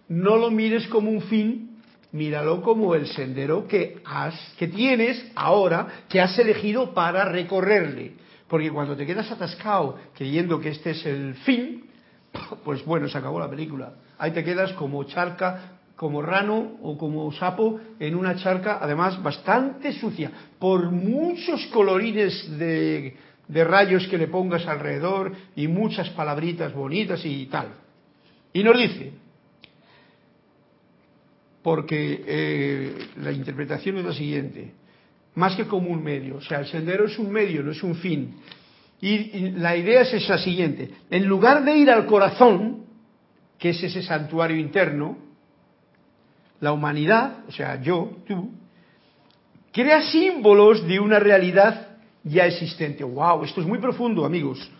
[0.09, 1.77] No lo mires como un fin,
[2.13, 8.13] míralo como el sendero que has que tienes ahora, que has elegido para recorrerle.
[8.47, 11.85] Porque cuando te quedas atascado creyendo que este es el fin,
[12.65, 13.93] pues bueno, se acabó la película.
[14.17, 19.93] Ahí te quedas como charca como rano o como sapo en una charca, además bastante
[19.93, 23.15] sucia, por muchos colorines de,
[23.47, 27.67] rayos que le pongas alrededor y muchas palabritas bonitas y tal.
[28.51, 29.13] Y nos dice,
[31.61, 34.73] porque eh, la interpretación es la siguiente,
[35.35, 37.95] más que como un medio, o sea, el sendero es un medio, no es un
[37.95, 38.35] fin.
[38.99, 42.84] y la idea es esa siguiente, en lugar de ir al corazón,
[43.57, 45.17] que es ese santuario interno,
[46.59, 48.51] la humanidad, o sea, yo, tú,
[49.71, 53.03] crea símbolos de una realidad ya existente.
[53.03, 53.43] ¡Wow!
[53.43, 54.71] Esto es muy profundo, amigos.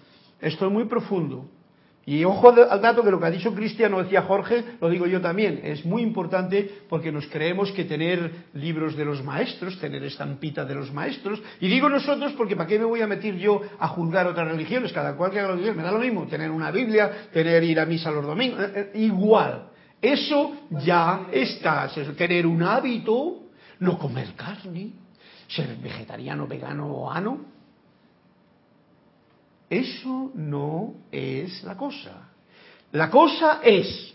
[0.41, 1.49] Esto es muy profundo.
[2.07, 5.07] Y ojo al dato que lo que ha dicho Cristian, o decía Jorge, lo digo
[5.07, 5.61] yo también.
[5.63, 10.75] Es muy importante porque nos creemos que tener libros de los maestros, tener estampita de
[10.75, 14.27] los maestros, y digo nosotros porque ¿para qué me voy a meter yo a juzgar
[14.27, 14.93] otras religiones?
[14.93, 16.27] Cada cual que haga lo que me da lo mismo.
[16.27, 19.69] Tener una Biblia, tener ir a misa los domingos, eh, eh, igual.
[19.99, 21.89] Eso ya está.
[22.15, 23.45] Tener un hábito,
[23.79, 24.91] no comer carne,
[25.47, 27.54] ser vegetariano, vegano o ano.
[29.69, 32.29] Eso no es la cosa.
[32.91, 34.13] La cosa es,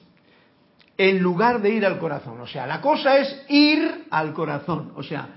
[0.96, 5.03] en lugar de ir al corazón, o sea, la cosa es ir al corazón, o
[5.03, 5.28] sea,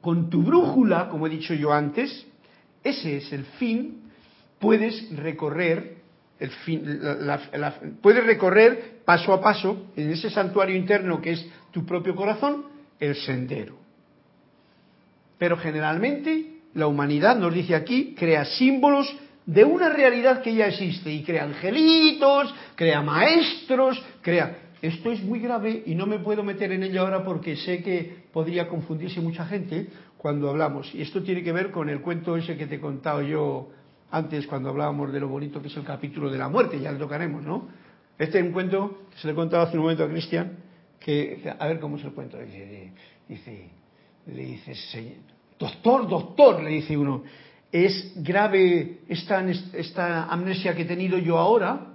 [0.00, 2.26] con tu brújula, como he dicho yo antes,
[2.82, 4.10] ese es el fin,
[4.58, 5.96] puedes recorrer
[6.38, 7.00] el fin,
[8.02, 12.66] puedes recorrer paso a paso en ese santuario interno que es tu propio corazón
[13.00, 13.76] el sendero.
[15.38, 19.14] Pero generalmente la humanidad nos dice aquí crea símbolos
[19.46, 25.40] de una realidad que ya existe y crea angelitos, crea maestros, crea esto es muy
[25.40, 29.46] grave y no me puedo meter en ello ahora porque sé que podría confundirse mucha
[29.46, 29.86] gente
[30.18, 30.94] cuando hablamos.
[30.94, 33.70] Y esto tiene que ver con el cuento ese que te he contado yo
[34.10, 36.98] antes cuando hablábamos de lo bonito que es el capítulo de la muerte, ya lo
[36.98, 37.66] tocaremos, ¿no?
[38.18, 40.58] Este es un cuento que se le he contado hace un momento a Cristian,
[41.00, 42.36] que, a ver cómo se lo cuento.
[42.38, 42.92] Dice,
[43.26, 43.70] dice,
[44.26, 45.16] le dice,
[45.58, 47.22] doctor, doctor, le dice uno,
[47.74, 51.88] ¿es grave esta, amnesia que he tenido yo ahora?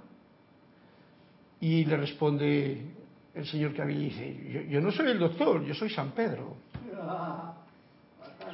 [1.58, 2.82] Y le responde
[3.34, 6.58] el señor que había dice, yo, no soy el doctor, yo soy San Pedro.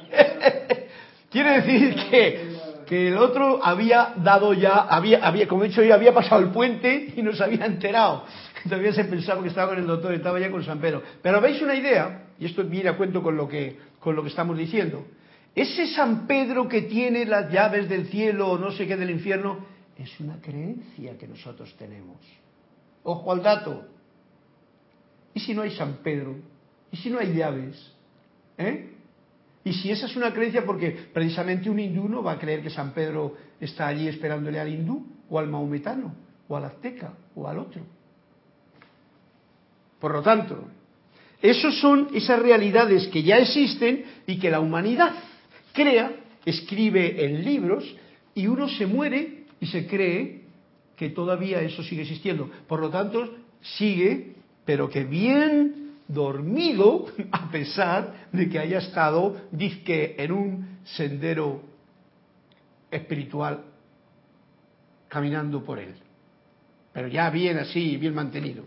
[1.29, 2.55] Quiere decir que,
[2.87, 6.51] que, el otro había dado ya, había, había, como he dicho yo, había pasado el
[6.51, 8.23] puente y no se había enterado.
[8.63, 11.03] Todavía se pensaba que estaba con el doctor, estaba ya con San Pedro.
[11.21, 14.29] Pero veis una idea, y esto viene a cuento con lo que, con lo que
[14.29, 15.03] estamos diciendo.
[15.57, 19.65] Ese San Pedro que tiene las llaves del cielo o no sé qué del infierno,
[19.97, 22.17] es una creencia que nosotros tenemos.
[23.01, 23.87] Ojo al dato.
[25.33, 26.35] ¿Y si no hay San Pedro?
[26.91, 27.91] ¿Y si no hay llaves?
[28.59, 28.93] ¿Eh?
[29.63, 32.69] Y si esa es una creencia, porque precisamente un hindú no va a creer que
[32.69, 36.13] San Pedro está allí esperándole al hindú, o al maometano,
[36.47, 37.81] o al azteca, o al otro.
[39.99, 40.67] Por lo tanto,
[41.41, 45.15] esos son esas realidades que ya existen y que la humanidad
[45.77, 46.11] crea,
[46.43, 47.95] escribe en libros,
[48.33, 50.41] y uno se muere y se cree
[50.95, 52.49] que todavía eso sigue existiendo.
[52.67, 54.33] Por lo tanto, sigue,
[54.65, 61.61] pero que bien dormido, a pesar de que haya estado, dizque, en un sendero
[62.89, 63.63] espiritual
[65.07, 65.93] caminando por él.
[66.91, 68.63] Pero ya bien así, bien mantenido.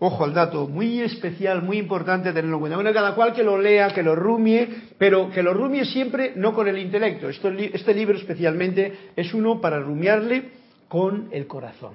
[0.00, 2.76] Ojo al dato, muy especial, muy importante tenerlo en cuenta.
[2.76, 6.54] Bueno, cada cual que lo lea, que lo rumie, pero que lo rumie siempre no
[6.54, 7.28] con el intelecto.
[7.28, 10.50] este libro especialmente es uno para rumiarle
[10.86, 11.94] con el corazón.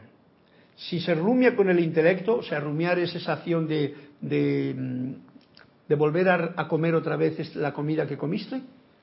[0.76, 5.96] Si se rumia con el intelecto, o sea, rumiar es esa acción de, de, mm,
[5.98, 8.56] volver a, comer otra vez la comida que comiste,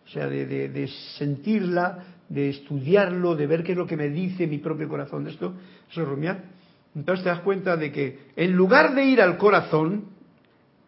[0.05, 4.47] o sea, de, de, sentirla, de estudiarlo, de ver qué es lo que me dice
[4.47, 5.55] mi propio corazón de esto,
[5.91, 6.60] eso es rumiar.
[6.95, 10.07] Entonces te das cuenta de que en lugar de ir al corazón,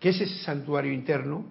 [0.00, 1.46] que es ese santuario interno,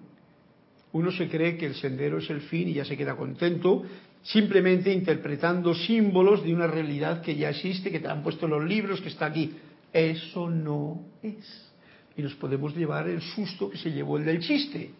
[0.92, 3.82] uno se cree que el sendero es el fin y ya se queda contento
[4.22, 9.00] simplemente interpretando símbolos de una realidad que ya existe, que te han puesto los libros,
[9.00, 9.52] que está aquí.
[9.92, 11.70] Eso no es.
[12.16, 14.90] Y nos podemos llevar el susto que se llevó el del chiste,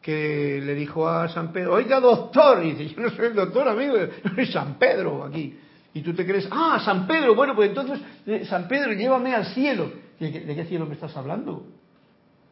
[0.00, 3.68] que le dijo a San Pedro, oiga doctor, y dice, yo no soy el doctor,
[3.68, 3.94] amigo,
[4.34, 5.54] soy San Pedro aquí.
[5.92, 9.46] Y tú te crees, ah, San Pedro, bueno, pues entonces, eh, San Pedro, llévame al
[9.46, 9.90] cielo.
[10.18, 11.66] ¿De qué, ¿De qué cielo me estás hablando?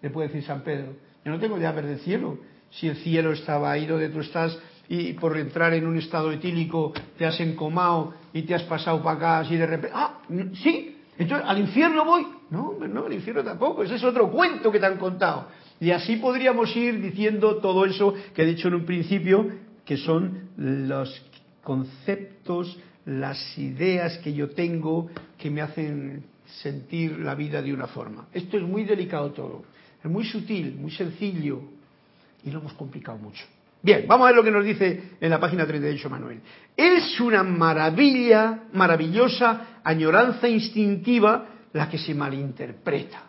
[0.03, 2.39] Le puede decir San Pedro, yo no tengo llaves del cielo.
[2.71, 4.59] Si el cielo estaba ahí donde tú estás,
[4.89, 9.17] y por entrar en un estado etílico te has encomado y te has pasado para
[9.17, 9.95] acá así de repente.
[9.95, 10.21] Ah,
[10.63, 12.27] sí, entonces al infierno voy.
[12.51, 15.49] No, no, al infierno tampoco, ese es otro cuento que te han contado.
[15.81, 19.47] Y así podríamos ir diciendo todo eso que he dicho en un principio,
[19.85, 21.23] que son los
[21.63, 22.79] conceptos,
[23.09, 26.25] las ideas que yo tengo que me hacen
[26.63, 28.29] sentir la vida de una forma.
[28.33, 29.65] Esto es muy delicado todo,
[30.03, 31.63] es muy sutil, muy sencillo
[32.45, 33.45] y lo hemos complicado mucho.
[33.81, 36.41] Bien, vamos a ver lo que nos dice en la página 38 Manuel.
[36.77, 43.28] Es una maravilla, maravillosa añoranza instintiva la que se malinterpreta.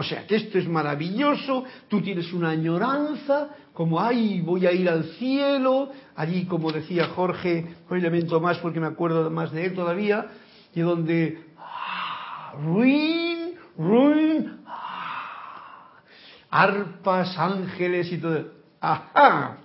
[0.00, 4.88] O sea, que esto es maravilloso, tú tienes una añoranza, como, ay, voy a ir
[4.88, 9.74] al cielo, allí, como decía Jorge, un elemento más porque me acuerdo más de él
[9.74, 10.26] todavía,
[10.74, 15.98] y donde, ah, ruin, ruin, ah,
[16.48, 18.52] arpas, ángeles y todo.
[18.80, 19.58] Ajá,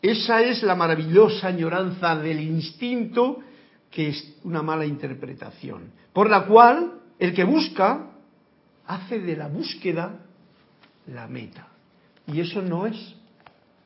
[0.00, 3.40] esa es la maravillosa añoranza del instinto
[3.90, 8.12] que es una mala interpretación, por la cual el que busca
[8.88, 10.18] hace de la búsqueda
[11.06, 11.68] la meta.
[12.26, 13.14] Y eso no es.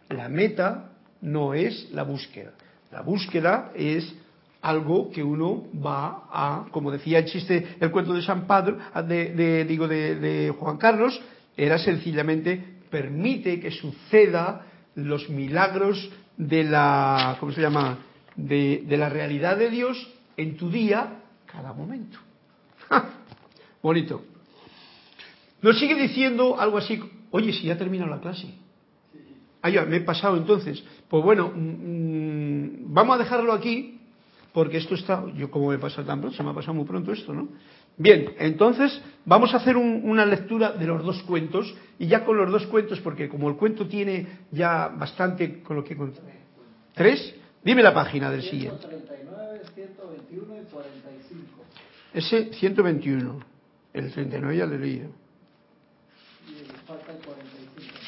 [0.08, 2.52] La meta no es la búsqueda.
[2.90, 4.14] La búsqueda es
[4.62, 9.64] algo que uno va a, como decía el chiste, el cuento de San Pedro, de,
[9.64, 11.20] digo de, de Juan Carlos,
[11.56, 17.98] era sencillamente permite que suceda los milagros de la, ¿cómo se llama?
[18.36, 19.96] De, la realidad de Dios
[20.36, 22.18] en tu día, cada momento.
[23.82, 24.31] Bonito.
[25.62, 27.00] Nos sigue diciendo algo así,
[27.30, 28.52] oye, si ya termina la clase.
[29.62, 30.82] Ah, ya, me he pasado entonces.
[31.08, 34.00] Pues bueno, mm, vamos a dejarlo aquí,
[34.52, 37.12] porque esto está, yo como me pasa tan pronto, se me ha pasado muy pronto
[37.12, 37.48] esto, ¿no?
[37.96, 42.50] Bien, entonces vamos a hacer una lectura de los dos cuentos, y ya con los
[42.50, 45.96] dos cuentos, porque como el cuento tiene ya bastante con lo que...
[46.94, 47.36] ¿Tres?
[47.64, 48.88] Dime la página del siguiente.
[48.88, 51.64] 139, 121 y 45.
[52.12, 53.40] Ese 121.
[53.94, 55.21] El 39 ya lo he leído.
[56.92, 57.98] Y falta el 45.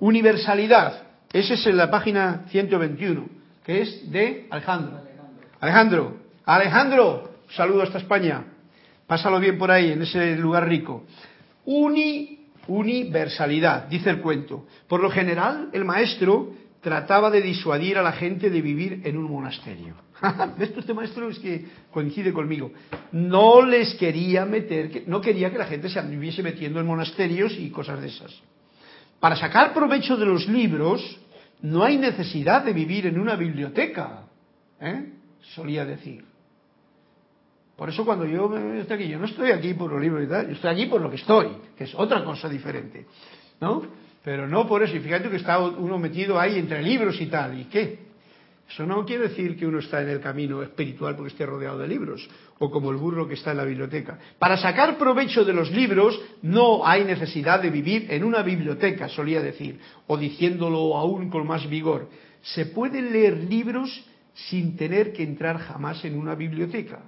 [0.00, 1.02] Universalidad.
[1.32, 3.26] Ese es en la página 121,
[3.64, 5.02] que es de Alejandro.
[5.60, 8.44] Alejandro, Alejandro, saludo hasta España.
[9.06, 11.04] Pásalo bien por ahí, en ese lugar rico.
[11.64, 14.66] Uni, universalidad, dice el cuento.
[14.86, 19.30] Por lo general, el maestro trataba de disuadir a la gente de vivir en un
[19.30, 19.94] monasterio.
[20.58, 22.72] Esto este maestro es que coincide conmigo.
[23.12, 27.70] No les quería meter, no quería que la gente se anduviese metiendo en monasterios y
[27.70, 28.34] cosas de esas.
[29.20, 31.18] Para sacar provecho de los libros,
[31.62, 34.24] no hay necesidad de vivir en una biblioteca,
[34.80, 35.12] ¿eh?
[35.54, 36.24] solía decir.
[37.76, 40.46] Por eso cuando yo estoy aquí, yo no estoy aquí por los libros y tal,
[40.46, 43.06] yo estoy aquí por lo que estoy, que es otra cosa diferente,
[43.60, 43.82] ¿no?
[44.28, 47.58] Pero no por eso, y fíjate que está uno metido ahí entre libros y tal,
[47.58, 48.00] ¿y qué?
[48.68, 51.88] Eso no quiere decir que uno está en el camino espiritual porque esté rodeado de
[51.88, 54.18] libros, o como el burro que está en la biblioteca.
[54.38, 59.40] Para sacar provecho de los libros no hay necesidad de vivir en una biblioteca, solía
[59.40, 62.10] decir, o diciéndolo aún con más vigor.
[62.42, 64.04] Se pueden leer libros
[64.34, 67.00] sin tener que entrar jamás en una biblioteca.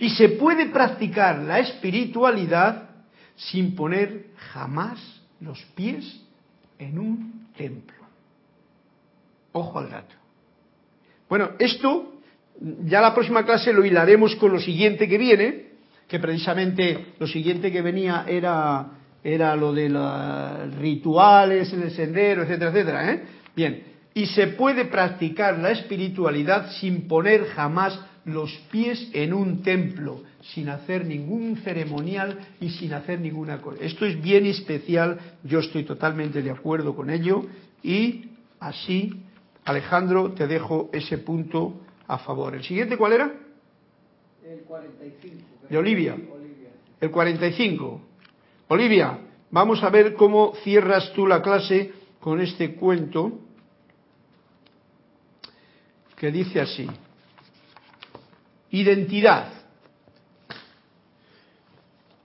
[0.00, 2.90] Y se puede practicar la espiritualidad
[3.36, 4.98] sin poner jamás
[5.38, 6.24] los pies
[6.78, 7.96] en un templo.
[9.52, 10.14] Ojo al dato.
[11.28, 12.20] Bueno, esto
[12.60, 15.68] ya la próxima clase lo hilaremos con lo siguiente que viene,
[16.06, 18.86] que precisamente lo siguiente que venía era,
[19.22, 23.12] era lo de los rituales en el sendero, etcétera, etcétera.
[23.12, 23.22] ¿eh?
[23.54, 23.82] Bien,
[24.14, 30.68] y se puede practicar la espiritualidad sin poner jamás los pies en un templo, sin
[30.68, 33.82] hacer ningún ceremonial y sin hacer ninguna cosa.
[33.82, 37.44] Esto es bien especial, yo estoy totalmente de acuerdo con ello
[37.82, 38.30] y
[38.60, 39.24] así
[39.68, 42.54] Alejandro, te dejo ese punto a favor.
[42.54, 43.34] ¿El siguiente cuál era?
[44.42, 45.44] El 45.
[45.68, 46.16] De Olivia.
[46.98, 48.00] El 45.
[48.68, 49.18] Olivia,
[49.50, 53.40] vamos a ver cómo cierras tú la clase con este cuento
[56.16, 56.86] que dice así.
[58.70, 59.52] Identidad.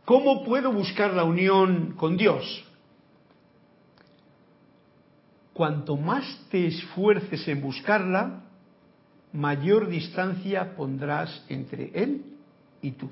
[0.05, 2.65] ¿Cómo puedo buscar la unión con Dios?
[5.53, 8.41] cuanto más te esfuerces en buscarla,
[9.31, 12.21] mayor distancia pondrás entre él
[12.81, 13.09] y tú.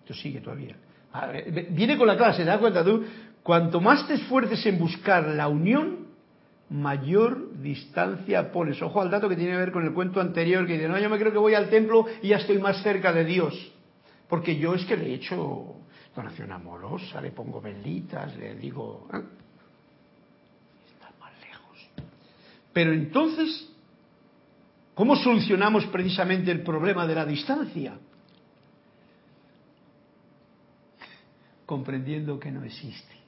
[0.00, 0.76] Esto sigue todavía.
[1.70, 3.04] viene con la clase, ¿te das cuenta tú?
[3.42, 6.06] Cuanto más te esfuerces en buscar la unión,
[6.68, 8.80] mayor distancia pones.
[8.82, 11.10] Ojo al dato que tiene que ver con el cuento anterior que dice, no, yo
[11.10, 13.72] me creo que voy al templo y ya estoy más cerca de Dios.
[14.30, 15.74] Porque yo es que le he hecho
[16.14, 19.08] donación amorosa, le pongo velitas, le digo...
[19.12, 19.20] ¿eh?
[20.94, 21.90] Está más lejos.
[22.72, 23.68] Pero entonces,
[24.94, 27.98] ¿cómo solucionamos precisamente el problema de la distancia?
[31.66, 33.19] Comprendiendo que no existe.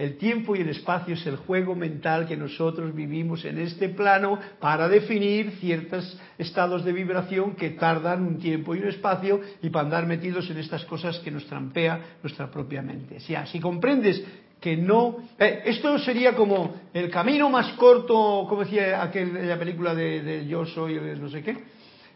[0.00, 4.38] El tiempo y el espacio es el juego mental que nosotros vivimos en este plano
[4.58, 9.84] para definir ciertos estados de vibración que tardan un tiempo y un espacio y para
[9.84, 13.18] andar metidos en estas cosas que nos trampea nuestra propia mente.
[13.18, 14.24] O sea, si comprendes
[14.58, 15.18] que no...
[15.38, 20.64] Eh, esto sería como el camino más corto, como decía aquel, la película de, Yo
[20.64, 21.58] soy no sé qué,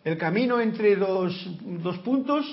[0.05, 2.47] el camino entre dos, dos puntos,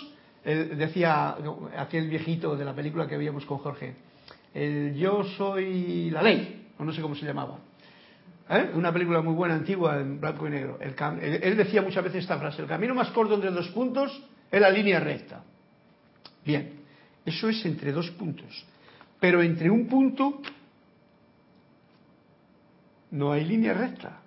[0.44, 1.38] decía
[1.78, 4.11] aquel viejito de la película que veíamos con Jorge
[4.54, 7.60] el Yo soy la ley, o no sé cómo se llamaba.
[8.50, 8.72] ¿Eh?
[8.74, 10.78] Una película muy buena, antigua, en blanco y negro.
[10.82, 14.22] él decía muchas veces esta frase, el camino más corto entre dos puntos
[14.52, 15.44] es la línea recta.
[16.44, 16.82] Bien,
[17.26, 18.66] eso es entre dos puntos.
[19.20, 20.42] Pero entre un punto
[23.12, 24.22] no hay línea recta.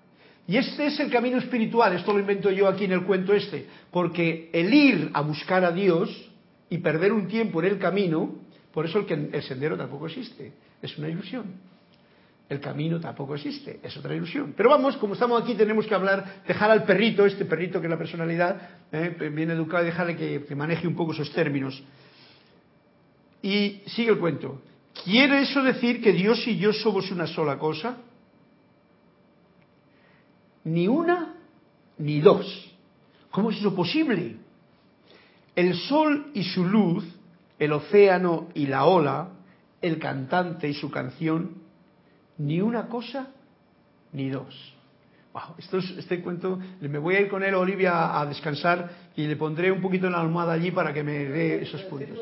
[0.47, 3.67] Y este es el camino espiritual, esto lo invento yo aquí en el cuento este,
[3.91, 6.31] porque el ir a buscar a Dios
[6.69, 8.44] y perder un tiempo en el camino
[8.75, 10.53] por eso el, sendero tampoco existe,
[10.83, 11.45] es una ilusión.
[12.49, 14.53] El camino tampoco existe, es otra ilusión.
[14.57, 17.91] Pero vamos, como estamos aquí, tenemos que hablar, dejar al perrito, este perrito que es
[17.91, 21.81] la personalidad, eh, bien educado, dejarle que, que maneje un poco esos términos.
[23.43, 24.61] Y sigue el cuento.
[25.05, 27.99] ¿Quiere eso decir que Dios y yo somos una sola cosa?
[30.65, 31.37] Ni una
[31.99, 32.73] ni dos.
[33.31, 34.37] ¿Cómo es eso posible?
[35.55, 37.05] El sol y su luz
[37.65, 39.29] el océano y la ola,
[39.81, 41.63] el cantante y su canción,
[42.39, 43.29] ni una cosa
[44.13, 44.75] ni dos.
[45.33, 49.27] Wow, esto es, este cuento, me voy a ir con él, Olivia, a descansar y
[49.27, 52.17] le pondré un poquito en la almohada allí para que me dé esos puntos.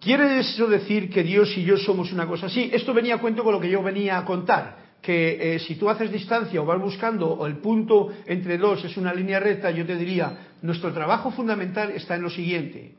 [0.00, 2.70] ¿Quiere eso decir que Dios y yo somos una cosa así?
[2.72, 5.90] Esto venía a cuento con lo que yo venía a contar, que eh, si tú
[5.90, 9.84] haces distancia o vas buscando o el punto entre dos es una línea recta, yo
[9.84, 12.94] te diría, nuestro trabajo fundamental está en lo siguiente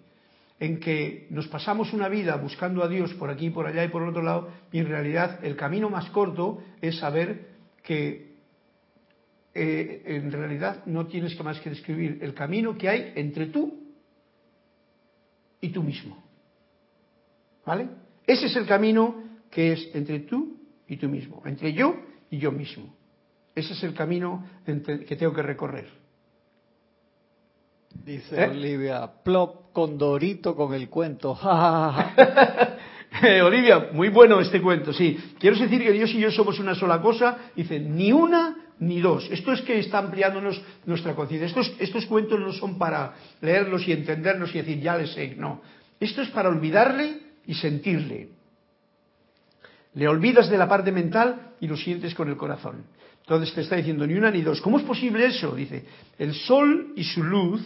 [0.60, 4.04] en que nos pasamos una vida buscando a Dios por aquí, por allá y por
[4.04, 7.48] el otro lado, y en realidad el camino más corto es saber
[7.84, 8.36] que
[9.54, 13.84] eh, en realidad no tienes que más que describir el camino que hay entre tú
[15.60, 16.24] y tú mismo.
[17.66, 17.90] ¿Vale?
[18.28, 20.55] Ese es el camino que es entre tú
[20.88, 21.96] y tú mismo, entre yo
[22.30, 22.94] y yo mismo.
[23.54, 25.88] Ese es el camino que tengo que recorrer.
[28.04, 28.50] Dice ¿Eh?
[28.50, 31.38] Olivia, plop con Dorito con el cuento.
[33.24, 35.18] Eh, Olivia, muy bueno este cuento, sí.
[35.40, 37.38] Quiero decir que Dios y yo somos una sola cosa.
[37.56, 39.30] Dice, ni una ni dos.
[39.32, 41.48] Esto es que está ampliándonos nuestra conciencia.
[41.48, 45.34] Estos, estos cuentos no son para leerlos y entenderlos y decir, ya les sé.
[45.38, 45.62] No.
[45.98, 48.30] Esto es para olvidarle y sentirle.
[49.96, 52.84] Le olvidas de la parte mental y lo sientes con el corazón.
[53.22, 54.62] Entonces te está diciendo ni una ni dos.
[54.62, 55.56] ¿Cómo es posible eso?
[55.56, 55.86] Dice,
[56.20, 57.62] el sol y su luz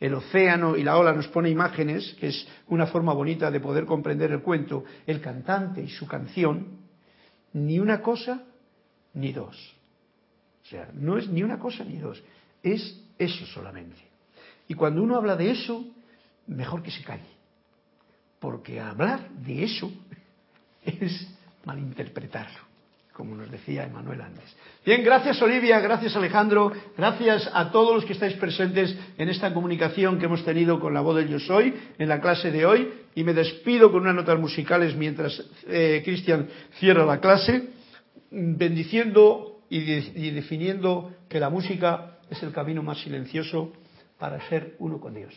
[0.00, 3.86] el océano y la ola nos pone imágenes, que es una forma bonita de poder
[3.86, 6.78] comprender el cuento, el cantante y su canción,
[7.54, 8.42] ni una cosa
[9.14, 9.56] ni dos.
[10.64, 12.22] O sea, no es ni una cosa ni dos,
[12.62, 13.96] es eso solamente.
[14.68, 15.84] Y cuando uno habla de eso,
[16.48, 17.22] mejor que se calle,
[18.38, 19.90] porque hablar de eso
[20.84, 21.26] es
[21.66, 22.76] malinterpretarlo
[23.16, 24.44] como nos decía Emanuel antes.
[24.84, 30.18] Bien, gracias Olivia, gracias Alejandro, gracias a todos los que estáis presentes en esta comunicación
[30.18, 33.24] que hemos tenido con la voz del Yo Soy en la clase de hoy y
[33.24, 36.46] me despido con unas notas musicales mientras eh, Cristian
[36.78, 37.70] cierra la clase,
[38.30, 43.72] bendiciendo y, y definiendo que la música es el camino más silencioso
[44.18, 45.32] para ser uno con Dios.